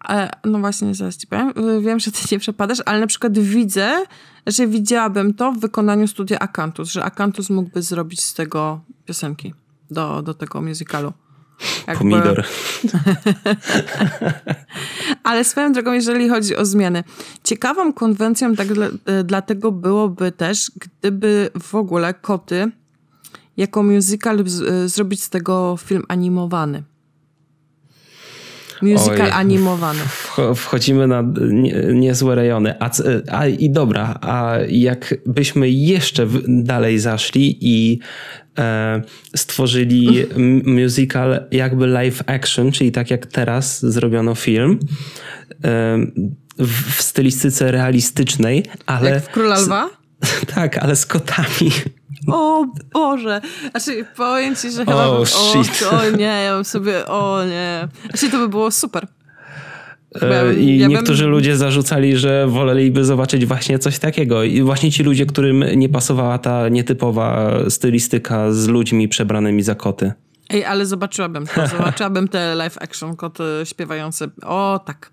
[0.00, 3.92] ale, no właśnie, zaraz ci powiem, wiem, że ty nie przepadasz, ale na przykład widzę,
[4.46, 9.54] że widziałabym to w wykonaniu studia Akantus, że Akantus mógłby zrobić z tego piosenki
[9.90, 11.12] do, do tego musicalu.
[11.86, 12.44] Jakby- Pomidor.
[15.22, 17.04] Ale swoją drogą, jeżeli chodzi o zmiany,
[17.44, 22.70] ciekawą konwencją tak dla, e, dlatego byłoby też, gdyby w ogóle koty
[23.56, 26.82] jako musical z, e, zrobić z tego film animowany.
[28.82, 29.30] Musical Oj.
[29.30, 30.00] animowany.
[30.00, 31.24] Wch- wchodzimy na
[31.92, 32.74] niezłe rejony.
[32.80, 32.90] A,
[33.30, 37.98] a, I dobra, a jakbyśmy jeszcze dalej zaszli i
[38.58, 39.02] e,
[39.36, 40.26] stworzyli
[40.64, 44.78] musical jakby live action, czyli tak jak teraz zrobiono film,
[45.64, 45.98] e,
[46.58, 49.10] w, w stylistyce realistycznej, ale...
[49.10, 49.90] Jak w Króla Lwa?
[50.54, 51.72] tak, ale z kotami.
[52.26, 53.40] O Boże!
[53.70, 55.06] Znaczy, powiem ci, że chyba...
[55.06, 55.88] Oh, shit.
[55.92, 57.06] O, o nie, ja bym sobie...
[57.06, 57.88] O nie.
[58.04, 59.06] Znaczy, to by było super.
[60.20, 61.32] Ja, I ja niektórzy bym...
[61.32, 64.42] ludzie zarzucali, że woleliby zobaczyć właśnie coś takiego.
[64.42, 70.12] I właśnie ci ludzie, którym nie pasowała ta nietypowa stylistyka z ludźmi przebranymi za koty.
[70.50, 71.66] Ej, ale zobaczyłabym to.
[71.66, 74.28] Zobaczyłabym te live action koty śpiewające.
[74.42, 75.12] O, tak.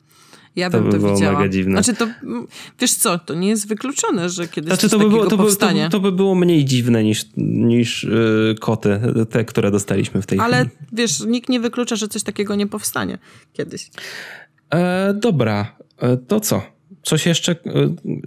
[0.60, 1.40] Ja bym to, by to widziała.
[1.40, 1.84] Mega dziwne.
[1.84, 2.08] Znaczy to,
[2.80, 5.84] wiesz co, to nie jest wykluczone, że kiedyś znaczy, to by było, to powstanie.
[5.84, 10.26] By, to, to, by było mniej dziwne niż, niż yy, koty, te, które dostaliśmy w
[10.26, 10.76] tej Ale chwili.
[10.94, 13.18] wiesz, nikt nie wyklucza, że coś takiego nie powstanie
[13.54, 13.90] kiedyś.
[14.74, 16.62] E, dobra, e, to co?
[17.04, 17.52] Coś jeszcze?
[17.52, 17.58] E,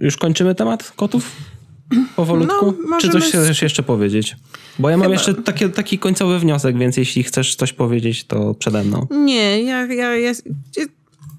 [0.01, 1.31] już kończymy temat kotów?
[2.15, 2.73] Powolutku?
[2.89, 4.35] No, Czy coś chcesz jeszcze powiedzieć?
[4.79, 5.13] Bo ja mam Chyba.
[5.13, 9.07] jeszcze taki, taki końcowy wniosek, więc jeśli chcesz coś powiedzieć, to przede mną.
[9.11, 10.33] Nie, ja, ja, ja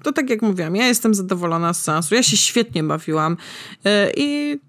[0.05, 2.15] to tak jak mówiłam, ja jestem zadowolona z sensu.
[2.15, 3.37] Ja się świetnie bawiłam
[4.17, 4.59] i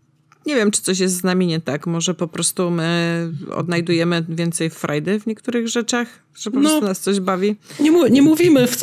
[0.47, 1.87] nie wiem, czy coś jest z nami nie tak.
[1.87, 7.01] Może po prostu my odnajdujemy więcej frajdy w niektórych rzeczach, że po no, prostu nas
[7.01, 7.57] coś bawi.
[7.81, 8.79] Nie, nie, mówimy w,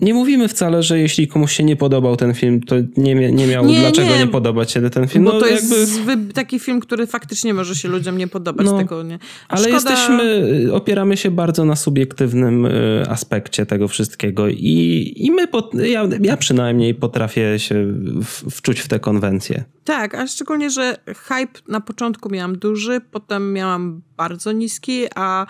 [0.00, 3.66] nie mówimy wcale, że jeśli komuś się nie podobał ten film, to nie, nie miał
[3.66, 4.18] nie, dlaczego nie.
[4.18, 5.24] nie podobać się ten film.
[5.24, 5.76] Bo no, to jakby...
[5.76, 6.00] jest
[6.34, 8.66] taki film, który faktycznie może się ludziom nie podobać.
[8.66, 9.18] No, tego nie.
[9.48, 9.74] Ale szkoda...
[9.74, 15.48] jesteśmy, opieramy się bardzo na subiektywnym y, aspekcie tego wszystkiego i, i my,
[15.88, 17.94] ja, ja przynajmniej potrafię się
[18.50, 19.64] wczuć w te konwencje.
[19.84, 25.46] Tak, a szczególnie, że hype na początku miałam duży, potem miałam bardzo niski, a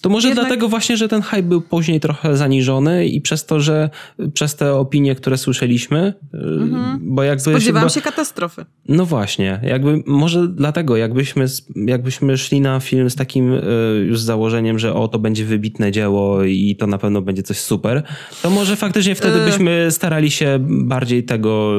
[0.00, 0.46] to może Jednak...
[0.46, 3.90] dlatego właśnie, że ten hype był później trochę zaniżony i przez to, że
[4.34, 6.98] przez te opinie, które słyszeliśmy, mhm.
[7.02, 7.42] bo jakby...
[7.42, 8.64] Spodziewałam się, się katastrofy.
[8.88, 13.60] No właśnie, jakby może dlatego, jakbyśmy, jakbyśmy szli na film z takim e,
[14.06, 18.02] już założeniem, że o, to będzie wybitne dzieło i to na pewno będzie coś super,
[18.42, 19.46] to może faktycznie wtedy e.
[19.46, 21.72] byśmy starali się bardziej tego,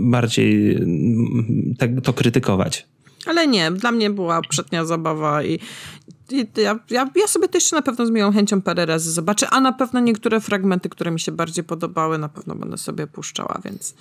[0.00, 0.78] bardziej
[1.78, 2.86] te, to krytykować.
[3.26, 5.58] Ale nie, dla mnie była przednia zabawa i
[6.56, 9.60] ja, ja, ja sobie to jeszcze na pewno z miłą chęcią parę razy zobaczę, a
[9.60, 13.94] na pewno niektóre fragmenty, które mi się bardziej podobały, na pewno będę sobie puszczała, więc,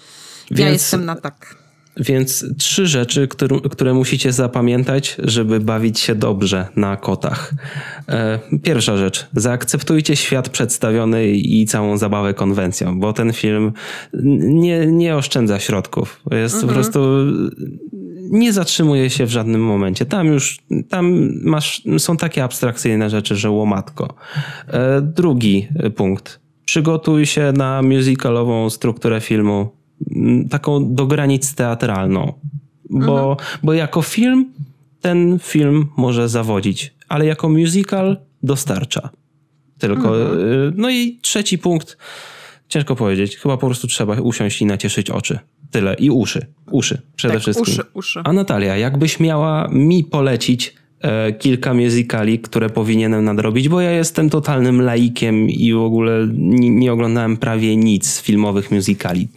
[0.51, 1.55] więc ja jestem na tak.
[1.97, 7.53] Więc trzy rzeczy, które, które musicie zapamiętać, żeby bawić się dobrze na kotach.
[8.09, 9.27] E, pierwsza rzecz.
[9.35, 13.71] Zaakceptujcie świat przedstawiony i całą zabawę konwencją, bo ten film
[14.43, 16.21] nie, nie oszczędza środków.
[16.31, 16.67] Jest mhm.
[16.69, 16.99] po prostu
[18.31, 20.05] nie zatrzymuje się w żadnym momencie.
[20.05, 24.15] Tam już, tam masz, są takie abstrakcyjne rzeczy, że łomatko.
[24.67, 26.39] E, drugi punkt.
[26.65, 29.80] Przygotuj się na musicalową strukturę filmu,
[30.49, 32.33] taką do granic teatralną.
[32.89, 33.59] Bo, mhm.
[33.63, 34.53] bo jako film
[35.01, 39.09] ten film może zawodzić, ale jako musical dostarcza.
[39.79, 40.21] Tylko.
[40.21, 40.39] Mhm.
[40.39, 41.97] E, no i trzeci punkt.
[42.69, 43.37] Ciężko powiedzieć.
[43.37, 45.39] Chyba po prostu trzeba usiąść i nacieszyć oczy.
[45.71, 45.93] Tyle.
[45.93, 46.45] I uszy.
[46.71, 47.73] Uszy przede tak, wszystkim.
[47.73, 48.21] Uszy, uszy.
[48.23, 50.75] A Natalia, jakbyś miała mi polecić
[51.39, 56.93] kilka musicali, które powinienem nadrobić, bo ja jestem totalnym laikiem i w ogóle nie, nie
[56.93, 59.27] oglądałem prawie nic z filmowych musicali.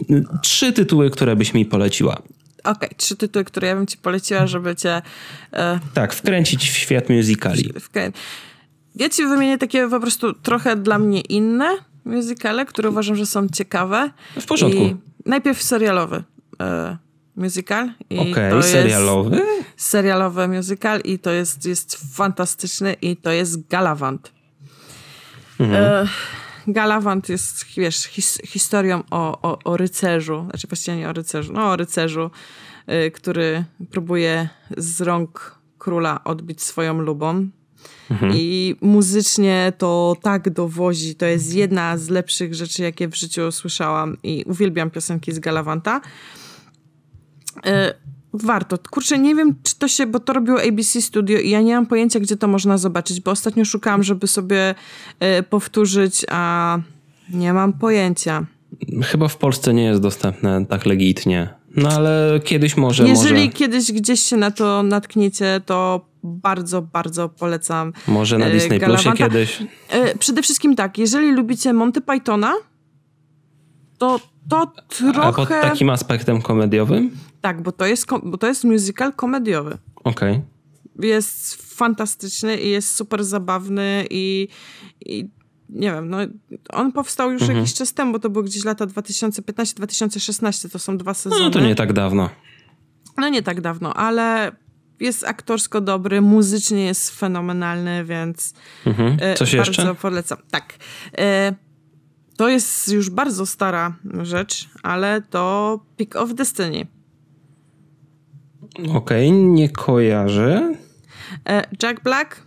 [0.43, 2.13] Trzy tytuły, które byś mi poleciła.
[2.13, 5.03] Okej, okay, trzy tytuły, które ja bym ci poleciła, żeby cię...
[5.53, 5.81] E...
[5.95, 7.73] Tak, wkręcić w świat musicali.
[7.81, 8.13] Wkrę...
[8.95, 11.69] Ja ci wymienię takie po prostu trochę dla mnie inne
[12.05, 14.11] musicale, które uważam, że są ciekawe.
[14.41, 14.83] W porządku.
[14.83, 14.97] I
[15.27, 16.25] najpierw serialowy
[16.61, 16.97] e,
[17.37, 17.91] musical.
[18.11, 19.43] Okej, okay, serialowy?
[19.77, 24.33] Serialowy musical i to jest, jest fantastyczny i to jest Galavant.
[25.61, 25.85] Mhm.
[25.85, 26.09] E,
[26.67, 31.71] Galavant jest, wiesz, his, historią o, o, o rycerzu, znaczy właściwie nie o rycerzu, no
[31.71, 32.31] o rycerzu,
[33.07, 37.49] y, który próbuje z rąk króla odbić swoją lubą.
[38.11, 38.33] Mhm.
[38.35, 41.15] I muzycznie to tak dowozi.
[41.15, 44.17] To jest jedna z lepszych rzeczy, jakie w życiu słyszałam.
[44.23, 46.01] I uwielbiam piosenki z Galavanta.
[47.67, 47.95] E,
[48.35, 48.79] warto.
[48.91, 51.87] Kurczę, nie wiem, czy to się, bo to robiło ABC Studio i ja nie mam
[51.87, 54.75] pojęcia, gdzie to można zobaczyć, bo ostatnio szukałam, żeby sobie
[55.21, 56.79] e, powtórzyć, a
[57.33, 58.47] nie mam pojęcia.
[59.03, 61.55] Chyba w Polsce nie jest dostępne tak legitnie.
[61.77, 63.09] No ale kiedyś może.
[63.09, 63.53] Jeżeli może...
[63.53, 67.93] kiedyś gdzieś się na to natkniecie, to bardzo, bardzo polecam.
[68.09, 69.63] Może na e, Disney Plusie kiedyś.
[70.19, 72.55] Przede wszystkim tak, jeżeli lubicie Monty Pythona,
[73.99, 75.23] to to trochę...
[75.23, 77.11] A pod takim aspektem komediowym?
[77.41, 79.79] Tak, bo to jest, bo to jest musical komediowy.
[79.97, 80.33] Okej.
[80.33, 81.09] Okay.
[81.09, 84.49] Jest fantastyczny i jest super zabawny i,
[85.01, 85.29] i
[85.69, 86.19] nie wiem, no
[86.73, 87.59] on powstał już mhm.
[87.59, 91.43] jakiś czas temu, bo to było gdzieś lata 2015-2016, to są dwa sezony.
[91.43, 92.31] No to nie tak dawno.
[93.17, 94.53] No nie tak dawno, ale
[95.01, 98.55] jest aktorsko dobry, muzycznie jest fenomenalny, więc
[98.87, 99.17] mhm.
[99.21, 99.95] E, Coś bardzo jeszcze?
[99.95, 100.39] polecam.
[100.51, 100.75] Tak.
[102.35, 106.87] E, to jest już bardzo stara rzecz, ale to Pick of Destiny.
[108.79, 110.75] Okej, okay, nie kojarzę.
[111.49, 112.47] E, Jack Black,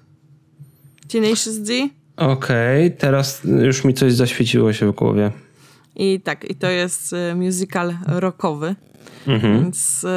[1.08, 1.74] Tenacious D.
[2.18, 5.32] Okej, okay, teraz już mi coś zaświeciło się w głowie.
[5.96, 8.76] I tak, i to jest musical rockowy.
[9.28, 9.62] Mhm.
[9.62, 10.08] Więc y,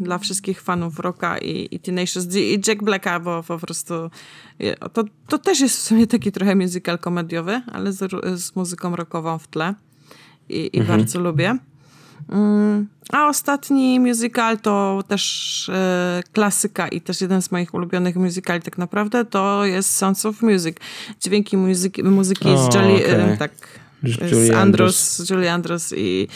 [0.00, 3.94] dla wszystkich fanów rocka i, i Tenacious D i Jack Blacka, bo po prostu
[4.92, 9.38] to, to też jest w sumie taki trochę musical komediowy, ale z, z muzyką rockową
[9.38, 9.74] w tle
[10.48, 10.98] i, i mhm.
[10.98, 11.58] bardzo lubię.
[12.28, 15.72] Mm, a ostatni musical to też y,
[16.32, 20.76] klasyka i też jeden z moich ulubionych musicali tak naprawdę to jest Sounds of Music.
[21.20, 23.36] Dźwięki muzyki, muzyki z Julie, okay.
[23.38, 23.52] tak,
[24.32, 26.28] z Andros, Julie Andros i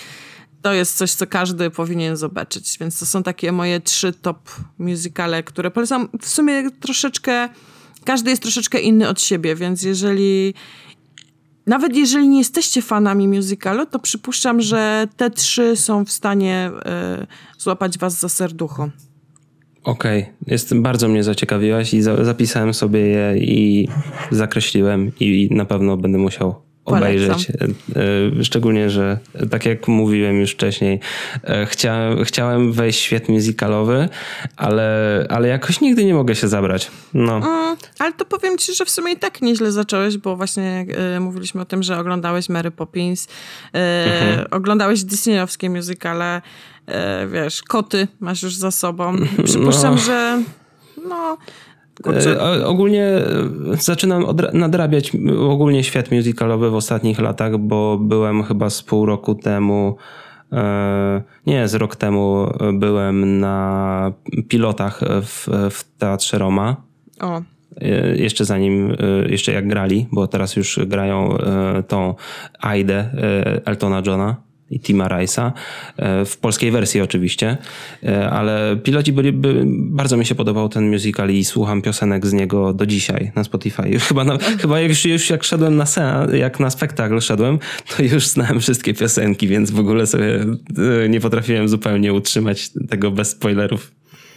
[0.64, 2.76] to jest coś, co każdy powinien zobaczyć.
[2.80, 6.08] Więc to są takie moje trzy top musicale, które polecam.
[6.20, 7.48] W sumie troszeczkę,
[8.04, 10.54] każdy jest troszeczkę inny od siebie, więc jeżeli
[11.66, 16.70] nawet jeżeli nie jesteście fanami musicalu, to przypuszczam, że te trzy są w stanie
[17.22, 17.26] y,
[17.58, 18.88] złapać was za serducho.
[19.82, 20.82] Okej, okay.
[20.82, 23.88] Bardzo mnie zaciekawiłaś i za, zapisałem sobie je i
[24.30, 27.50] zakreśliłem i na pewno będę musiał obejrzeć.
[27.50, 27.54] E,
[28.40, 29.18] e, szczególnie, że
[29.50, 31.00] tak jak mówiłem już wcześniej,
[31.44, 34.08] e, chciałem, chciałem wejść w świat musicalowy,
[34.56, 36.90] ale, ale jakoś nigdy nie mogę się zabrać.
[37.14, 37.36] No.
[37.36, 41.20] Mm, ale to powiem ci, że w sumie i tak nieźle zacząłeś, bo właśnie y,
[41.20, 43.28] mówiliśmy o tym, że oglądałeś Mary Poppins, y,
[43.78, 44.46] mhm.
[44.50, 46.42] oglądałeś disneyowskie musicale,
[46.88, 46.92] y,
[47.28, 49.16] wiesz, koty masz już za sobą.
[49.44, 50.00] Przypuszczam, no.
[50.00, 50.42] że
[51.08, 51.36] no,
[52.02, 52.40] Kurczę.
[52.40, 53.22] E, ogólnie e,
[53.80, 55.12] zaczynam nadrabiać
[55.48, 59.96] ogólnie świat musicalowy w ostatnich latach, bo byłem chyba z pół roku temu,
[60.52, 64.12] e, nie, z rok temu byłem na
[64.48, 66.76] pilotach w, w Teatrze Roma.
[67.20, 67.42] O.
[68.14, 68.96] Jeszcze zanim,
[69.28, 71.36] jeszcze jak grali, bo teraz już grają
[71.88, 72.14] tą
[72.60, 73.10] Aidę
[73.64, 74.36] Eltona Johna
[74.74, 75.52] i Tima Rice'a,
[75.96, 77.56] e, w polskiej wersji oczywiście,
[78.02, 82.32] e, ale piloci byli, by, bardzo mi się podobał ten musical i słucham piosenek z
[82.32, 83.98] niego do dzisiaj na Spotify.
[84.08, 87.58] Chyba, na, chyba już, już jak szedłem na sean, jak na spektakl szedłem,
[87.96, 90.40] to już znałem wszystkie piosenki, więc w ogóle sobie
[91.04, 93.92] e, nie potrafiłem zupełnie utrzymać tego bez spoilerów.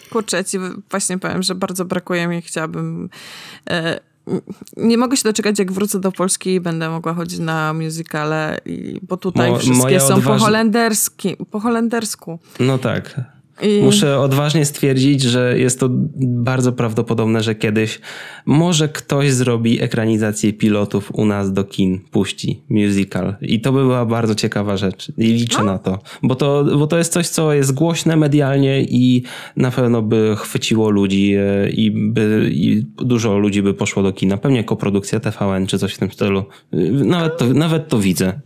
[0.10, 0.58] Kurczę, ci
[0.90, 3.10] właśnie powiem, że bardzo brakuje mi, chciałabym
[3.70, 4.00] e,
[4.78, 8.58] nie mogę się doczekać, jak wrócę do Polski i będę mogła chodzić na musicale,
[9.02, 10.40] bo tutaj Mo, wszystkie są odważ...
[10.40, 12.40] po, holenderski, po holendersku.
[12.60, 13.22] No tak.
[13.62, 13.82] I...
[13.84, 15.90] Muszę odważnie stwierdzić, że jest to
[16.20, 18.00] bardzo prawdopodobne, że kiedyś
[18.46, 23.36] może ktoś zrobi ekranizację pilotów u nas do kin, puści musical.
[23.42, 25.12] I to by była bardzo ciekawa rzecz.
[25.18, 25.66] I liczę no.
[25.66, 26.00] na to.
[26.24, 26.66] Bo, to.
[26.78, 29.24] bo to jest coś, co jest głośne medialnie i
[29.56, 34.38] na pewno by chwyciło ludzi e, i, by, i dużo ludzi by poszło do kina.
[34.38, 36.46] Pewnie koprodukcja TVN czy coś w tym stylu.
[36.92, 38.40] Nawet to, nawet to widzę.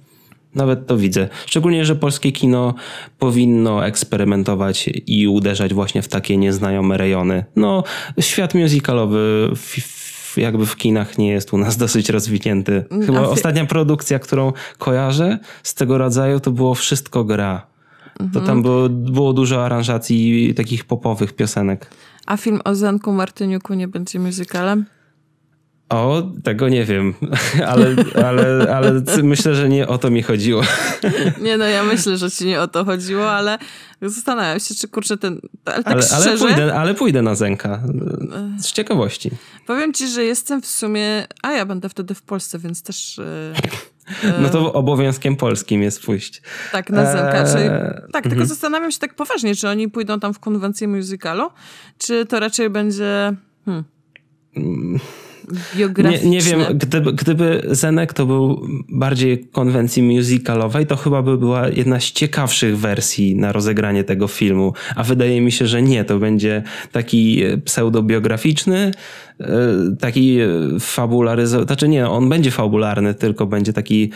[0.56, 1.30] Nawet to widzę.
[1.46, 2.74] Szczególnie, że polskie kino
[3.20, 7.46] powinno eksperymentować i uderzać właśnie w takie nieznajome rejony.
[7.56, 7.84] No,
[8.20, 9.52] świat musicalowy
[10.38, 12.86] jakby w kinach nie jest u nas dosyć rozwinięty.
[13.06, 17.68] Chyba ostatnia produkcja, którą kojarzę z tego rodzaju, to było Wszystko gra.
[18.20, 18.32] Mhm.
[18.32, 21.90] To tam było, było dużo aranżacji takich popowych piosenek.
[22.26, 24.86] A film o Zenku Martyniuku nie będzie musicalem?
[25.92, 27.14] O, tego nie wiem,
[27.72, 30.62] ale, ale, ale myślę, że nie o to mi chodziło.
[31.42, 33.58] Nie no, ja myślę, że ci nie o to chodziło, ale
[34.02, 35.42] zastanawiam się, czy kurczę ten...
[35.66, 37.84] Ale, tak ale, szczerze, ale, pójdę, ale pójdę na Zenka,
[38.60, 39.32] z ciekawości.
[39.68, 41.28] Powiem ci, że jestem w sumie...
[41.42, 43.18] A ja będę wtedy w Polsce, więc też...
[44.24, 46.42] Yy, no to obowiązkiem polskim jest pójść.
[46.72, 47.60] Tak, na Zenka.
[47.60, 48.48] Eee, tak, tylko mhm.
[48.48, 51.50] zastanawiam się tak poważnie, czy oni pójdą tam w konwencję musicalu,
[51.98, 53.34] czy to raczej będzie...
[53.66, 53.84] Hmm.
[55.76, 56.30] Biograficzne.
[56.30, 61.68] Nie, nie wiem, gdyby, gdyby Zenek to był bardziej konwencji musicalowej, to chyba by była
[61.68, 66.20] jedna z ciekawszych wersji na rozegranie tego filmu, a wydaje mi się, że nie, to
[66.20, 68.92] będzie taki pseudobiograficzny,
[69.40, 69.46] e,
[70.00, 70.38] taki
[70.80, 74.12] fabularyzowany, znaczy nie, on będzie fabularny, tylko będzie taki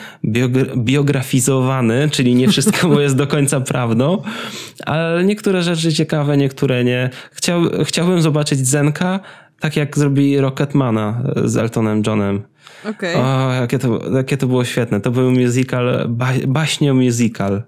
[0.78, 4.21] biografizowany, czyli nie wszystko jest do końca prawdą,
[4.86, 7.09] ale niektóre rzeczy ciekawe, niektóre nie.
[7.32, 9.19] Chciał, chciałbym zobaczyć Zenka,
[9.60, 12.41] tak jak zrobili Rocketmana z Eltonem Johnem.
[12.89, 13.16] Okay.
[13.16, 15.01] O, jakie to, jakie to było świetne.
[15.01, 17.64] To był musical, ba, baśnio musical.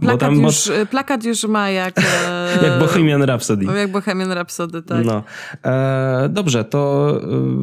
[0.00, 3.64] Plakat, tam, już, plakat już ma jak e, E, jak Bohemian Rhapsody.
[3.64, 5.04] Jak Bohemian Rhapsody, tak.
[5.04, 5.22] No.
[5.64, 7.12] E, dobrze, to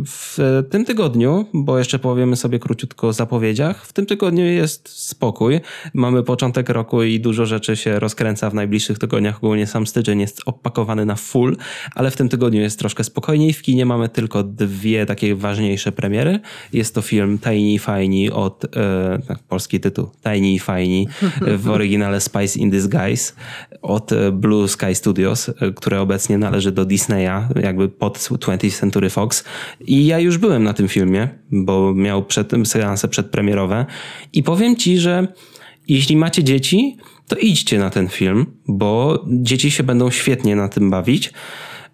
[0.05, 5.61] w tym tygodniu, bo jeszcze powiemy sobie króciutko o zapowiedziach, w tym tygodniu jest spokój.
[5.93, 9.37] Mamy początek roku i dużo rzeczy się rozkręca w najbliższych tygodniach.
[9.37, 11.57] Ogólnie sam styczeń jest opakowany na full,
[11.95, 13.53] ale w tym tygodniu jest troszkę spokojniej.
[13.53, 16.39] W kinie mamy tylko dwie takie ważniejsze premiery.
[16.73, 21.07] Jest to film Tiny Fajni od, e, tak, polski tytuł, Tiny Fajni
[21.63, 23.33] w oryginale Spice in Disguise
[23.81, 29.43] od Blue Sky Studios, e, które obecnie należy do Disneya, jakby pod 20th Century Fox.
[29.79, 33.85] I ja już byłem na tym filmie, bo miał przed, seanse przedpremierowe
[34.33, 35.27] i powiem ci, że
[35.87, 36.97] jeśli macie dzieci,
[37.27, 41.33] to idźcie na ten film, bo dzieci się będą świetnie na tym bawić.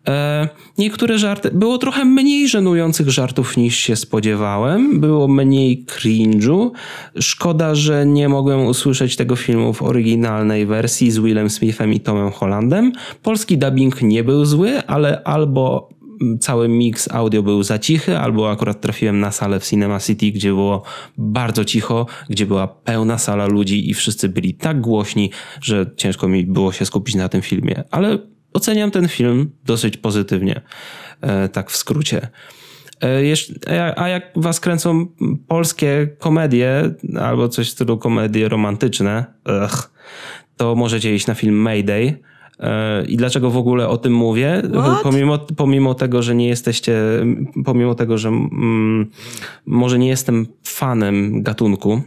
[0.08, 0.48] E,
[0.78, 6.72] niektóre żarty, było trochę mniej żenujących żartów niż się spodziewałem, było mniej cringe'u.
[7.20, 12.32] Szkoda, że nie mogłem usłyszeć tego filmu w oryginalnej wersji z Willem Smithem i Tomem
[12.32, 12.92] Hollandem.
[13.24, 15.90] Polski dubbing nie był zły, ale albo
[16.40, 20.50] cały mix audio był za cichy, albo akurat trafiłem na salę w Cinema City, gdzie
[20.50, 20.84] było
[21.18, 25.32] bardzo cicho, gdzie była pełna sala ludzi i wszyscy byli tak głośni,
[25.62, 27.84] że ciężko mi było się skupić na tym filmie.
[27.92, 28.18] Ale
[28.54, 30.62] oceniam ten film dosyć pozytywnie,
[31.22, 32.28] e, tak w skrócie.
[33.68, 35.08] E, a jak was kręcą
[35.48, 39.26] polskie komedie albo coś w stylu komedie romantyczne,
[40.58, 42.18] to możecie iść na film Mayday.
[42.60, 44.62] E, I dlaczego w ogóle o tym mówię?
[45.04, 46.96] Pomimo, pomimo tego, że nie jesteście,
[47.66, 49.10] pomimo tego, że mm,
[49.66, 52.02] może nie jestem fanem gatunku,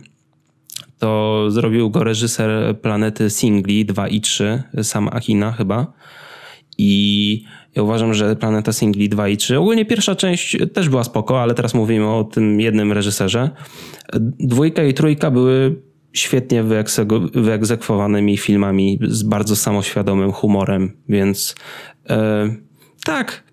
[0.99, 5.92] to zrobił go reżyser Planety Singli 2 i 3, sam Akina chyba.
[6.79, 7.45] I
[7.75, 11.55] ja uważam, że Planeta Singli 2 i 3, ogólnie pierwsza część też była spoko, ale
[11.55, 13.51] teraz mówimy o tym jednym reżyserze.
[14.41, 16.64] Dwójka i trójka były świetnie
[17.35, 21.55] wyegzekwowanymi filmami z bardzo samoświadomym humorem, więc
[22.11, 22.55] e,
[23.05, 23.45] tak,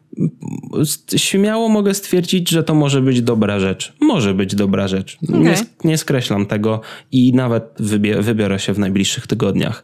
[1.18, 3.94] śmiało mogę stwierdzić, że to może być dobra rzecz.
[4.02, 5.18] Może być dobra rzecz.
[5.24, 5.40] Okay.
[5.40, 7.74] Nie, nie, skreślam tego i nawet
[8.20, 9.84] wybiorę się w najbliższych tygodniach.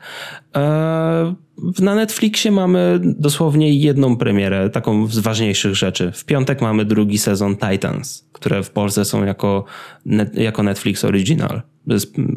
[0.55, 1.35] E,
[1.79, 6.11] na Netflixie mamy dosłownie jedną premierę, taką z ważniejszych rzeczy.
[6.11, 9.65] W piątek mamy drugi sezon Titans, które w Polsce są jako,
[10.33, 11.61] jako Netflix Original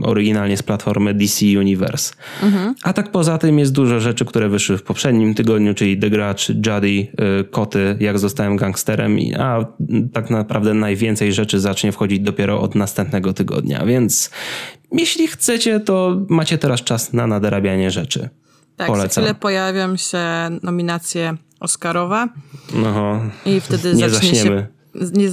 [0.02, 2.14] oryginalnie z platformy DC Universe.
[2.42, 2.74] Mhm.
[2.82, 6.48] A tak poza tym jest dużo rzeczy, które wyszły w poprzednim tygodniu, czyli The Grudge,
[6.48, 9.64] Judy, y, Koty, Jak zostałem gangsterem, a
[10.12, 14.30] tak naprawdę najwięcej rzeczy zacznie wchodzić dopiero od następnego tygodnia, więc
[14.92, 18.28] jeśli chcecie, to macie teraz czas na nadrabianie rzeczy.
[18.80, 19.08] Tak, Polecam.
[19.08, 20.18] za chwilę pojawią się
[20.62, 22.28] nominacje Oscarowe
[22.86, 23.20] Aha.
[23.46, 24.66] i wtedy nie zacznie zaśniemy.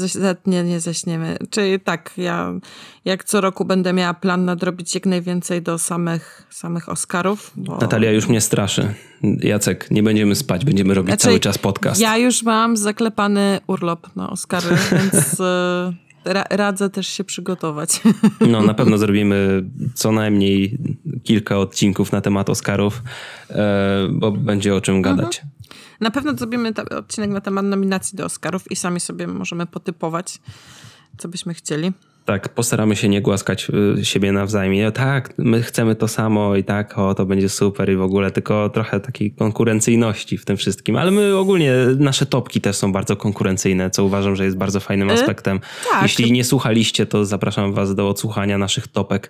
[0.08, 1.38] się nie, nie, nie zaśniemy.
[1.50, 2.54] Czyli tak, ja
[3.06, 7.52] jak co roku będę miała plan nadrobić jak najwięcej do samych, samych Oscarów.
[7.56, 7.78] Bo...
[7.78, 8.93] Natalia już mnie straszy.
[9.39, 12.02] Jacek, nie będziemy spać, będziemy robić znaczy, cały czas podcast.
[12.02, 15.41] Ja już mam zaklepany urlop na Oscary, więc
[16.26, 18.02] ra radzę też się przygotować.
[18.50, 20.78] No, na pewno zrobimy co najmniej
[21.28, 23.01] kilka odcinków na temat Oscarów,
[23.49, 25.38] e, bo będzie o czym gadać.
[25.38, 25.51] Mhm.
[25.99, 30.39] Na pewno zrobimy odcinek na temat nominacji do Oscarów i sami sobie możemy potypować,
[31.17, 31.91] co byśmy chcieli.
[32.28, 33.67] Tak, postaramy się nie głaskać
[33.99, 34.91] y, siebie nawzajem.
[34.91, 38.69] tak, my chcemy to samo i tak, o, to będzie super i w ogóle, tylko
[38.69, 40.95] trochę takiej konkurencyjności w tym wszystkim.
[40.95, 45.09] Ale my ogólnie, nasze topki też są bardzo konkurencyjne, co uważam, że jest bardzo fajnym
[45.09, 45.59] y, aspektem.
[45.91, 46.03] tak.
[46.03, 49.30] Jeśli nie słuchaliście, to zapraszam was do odsłuchania naszych topek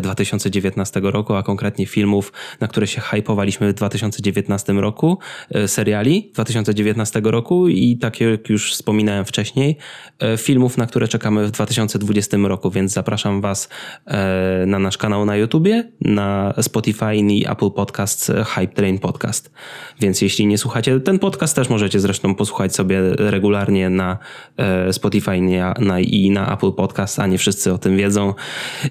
[0.00, 5.18] 2019 y, roku, a konkretnie filmów, na które się hypowaliśmy w 2019 roku,
[5.66, 9.76] seriali 2019 roku i tak jak już wspominałem wcześniej,
[10.36, 13.68] filmów, na które czekamy w 2020 tym roku, więc zapraszam Was
[14.06, 19.50] e, na nasz kanał na YouTubie, na Spotify i Apple Podcasts Hype Train Podcast.
[20.00, 24.18] Więc jeśli nie słuchacie, ten podcast też możecie zresztą posłuchać sobie regularnie na
[24.56, 25.36] e, Spotify
[26.00, 28.34] i na Apple Podcast, a nie wszyscy o tym wiedzą.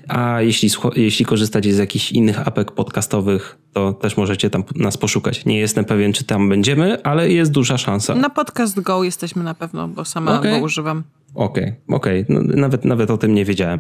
[0.08, 5.46] A jeśli, jeśli korzystacie z jakichś innych apek podcastowych, to też możecie tam nas poszukać.
[5.46, 8.16] Nie jestem pewien, czy tam będziemy, ale jest duża szansa.
[8.16, 10.60] Na Podcast Go jesteśmy na pewno, bo sama okay.
[10.60, 11.04] go używam.
[11.36, 12.24] Okej, okay, okej.
[12.24, 12.36] Okay.
[12.36, 13.80] No, nawet, nawet o tym nie wiedziałem.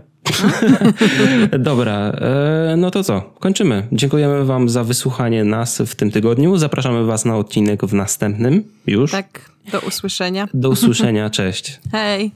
[1.59, 3.21] Dobra, e, no to co?
[3.39, 3.87] Kończymy.
[3.91, 6.57] Dziękujemy Wam za wysłuchanie nas w tym tygodniu.
[6.57, 9.11] Zapraszamy Was na odcinek w następnym już.
[9.11, 10.47] Tak, do usłyszenia.
[10.53, 11.79] Do usłyszenia, cześć.
[11.91, 12.31] Hej.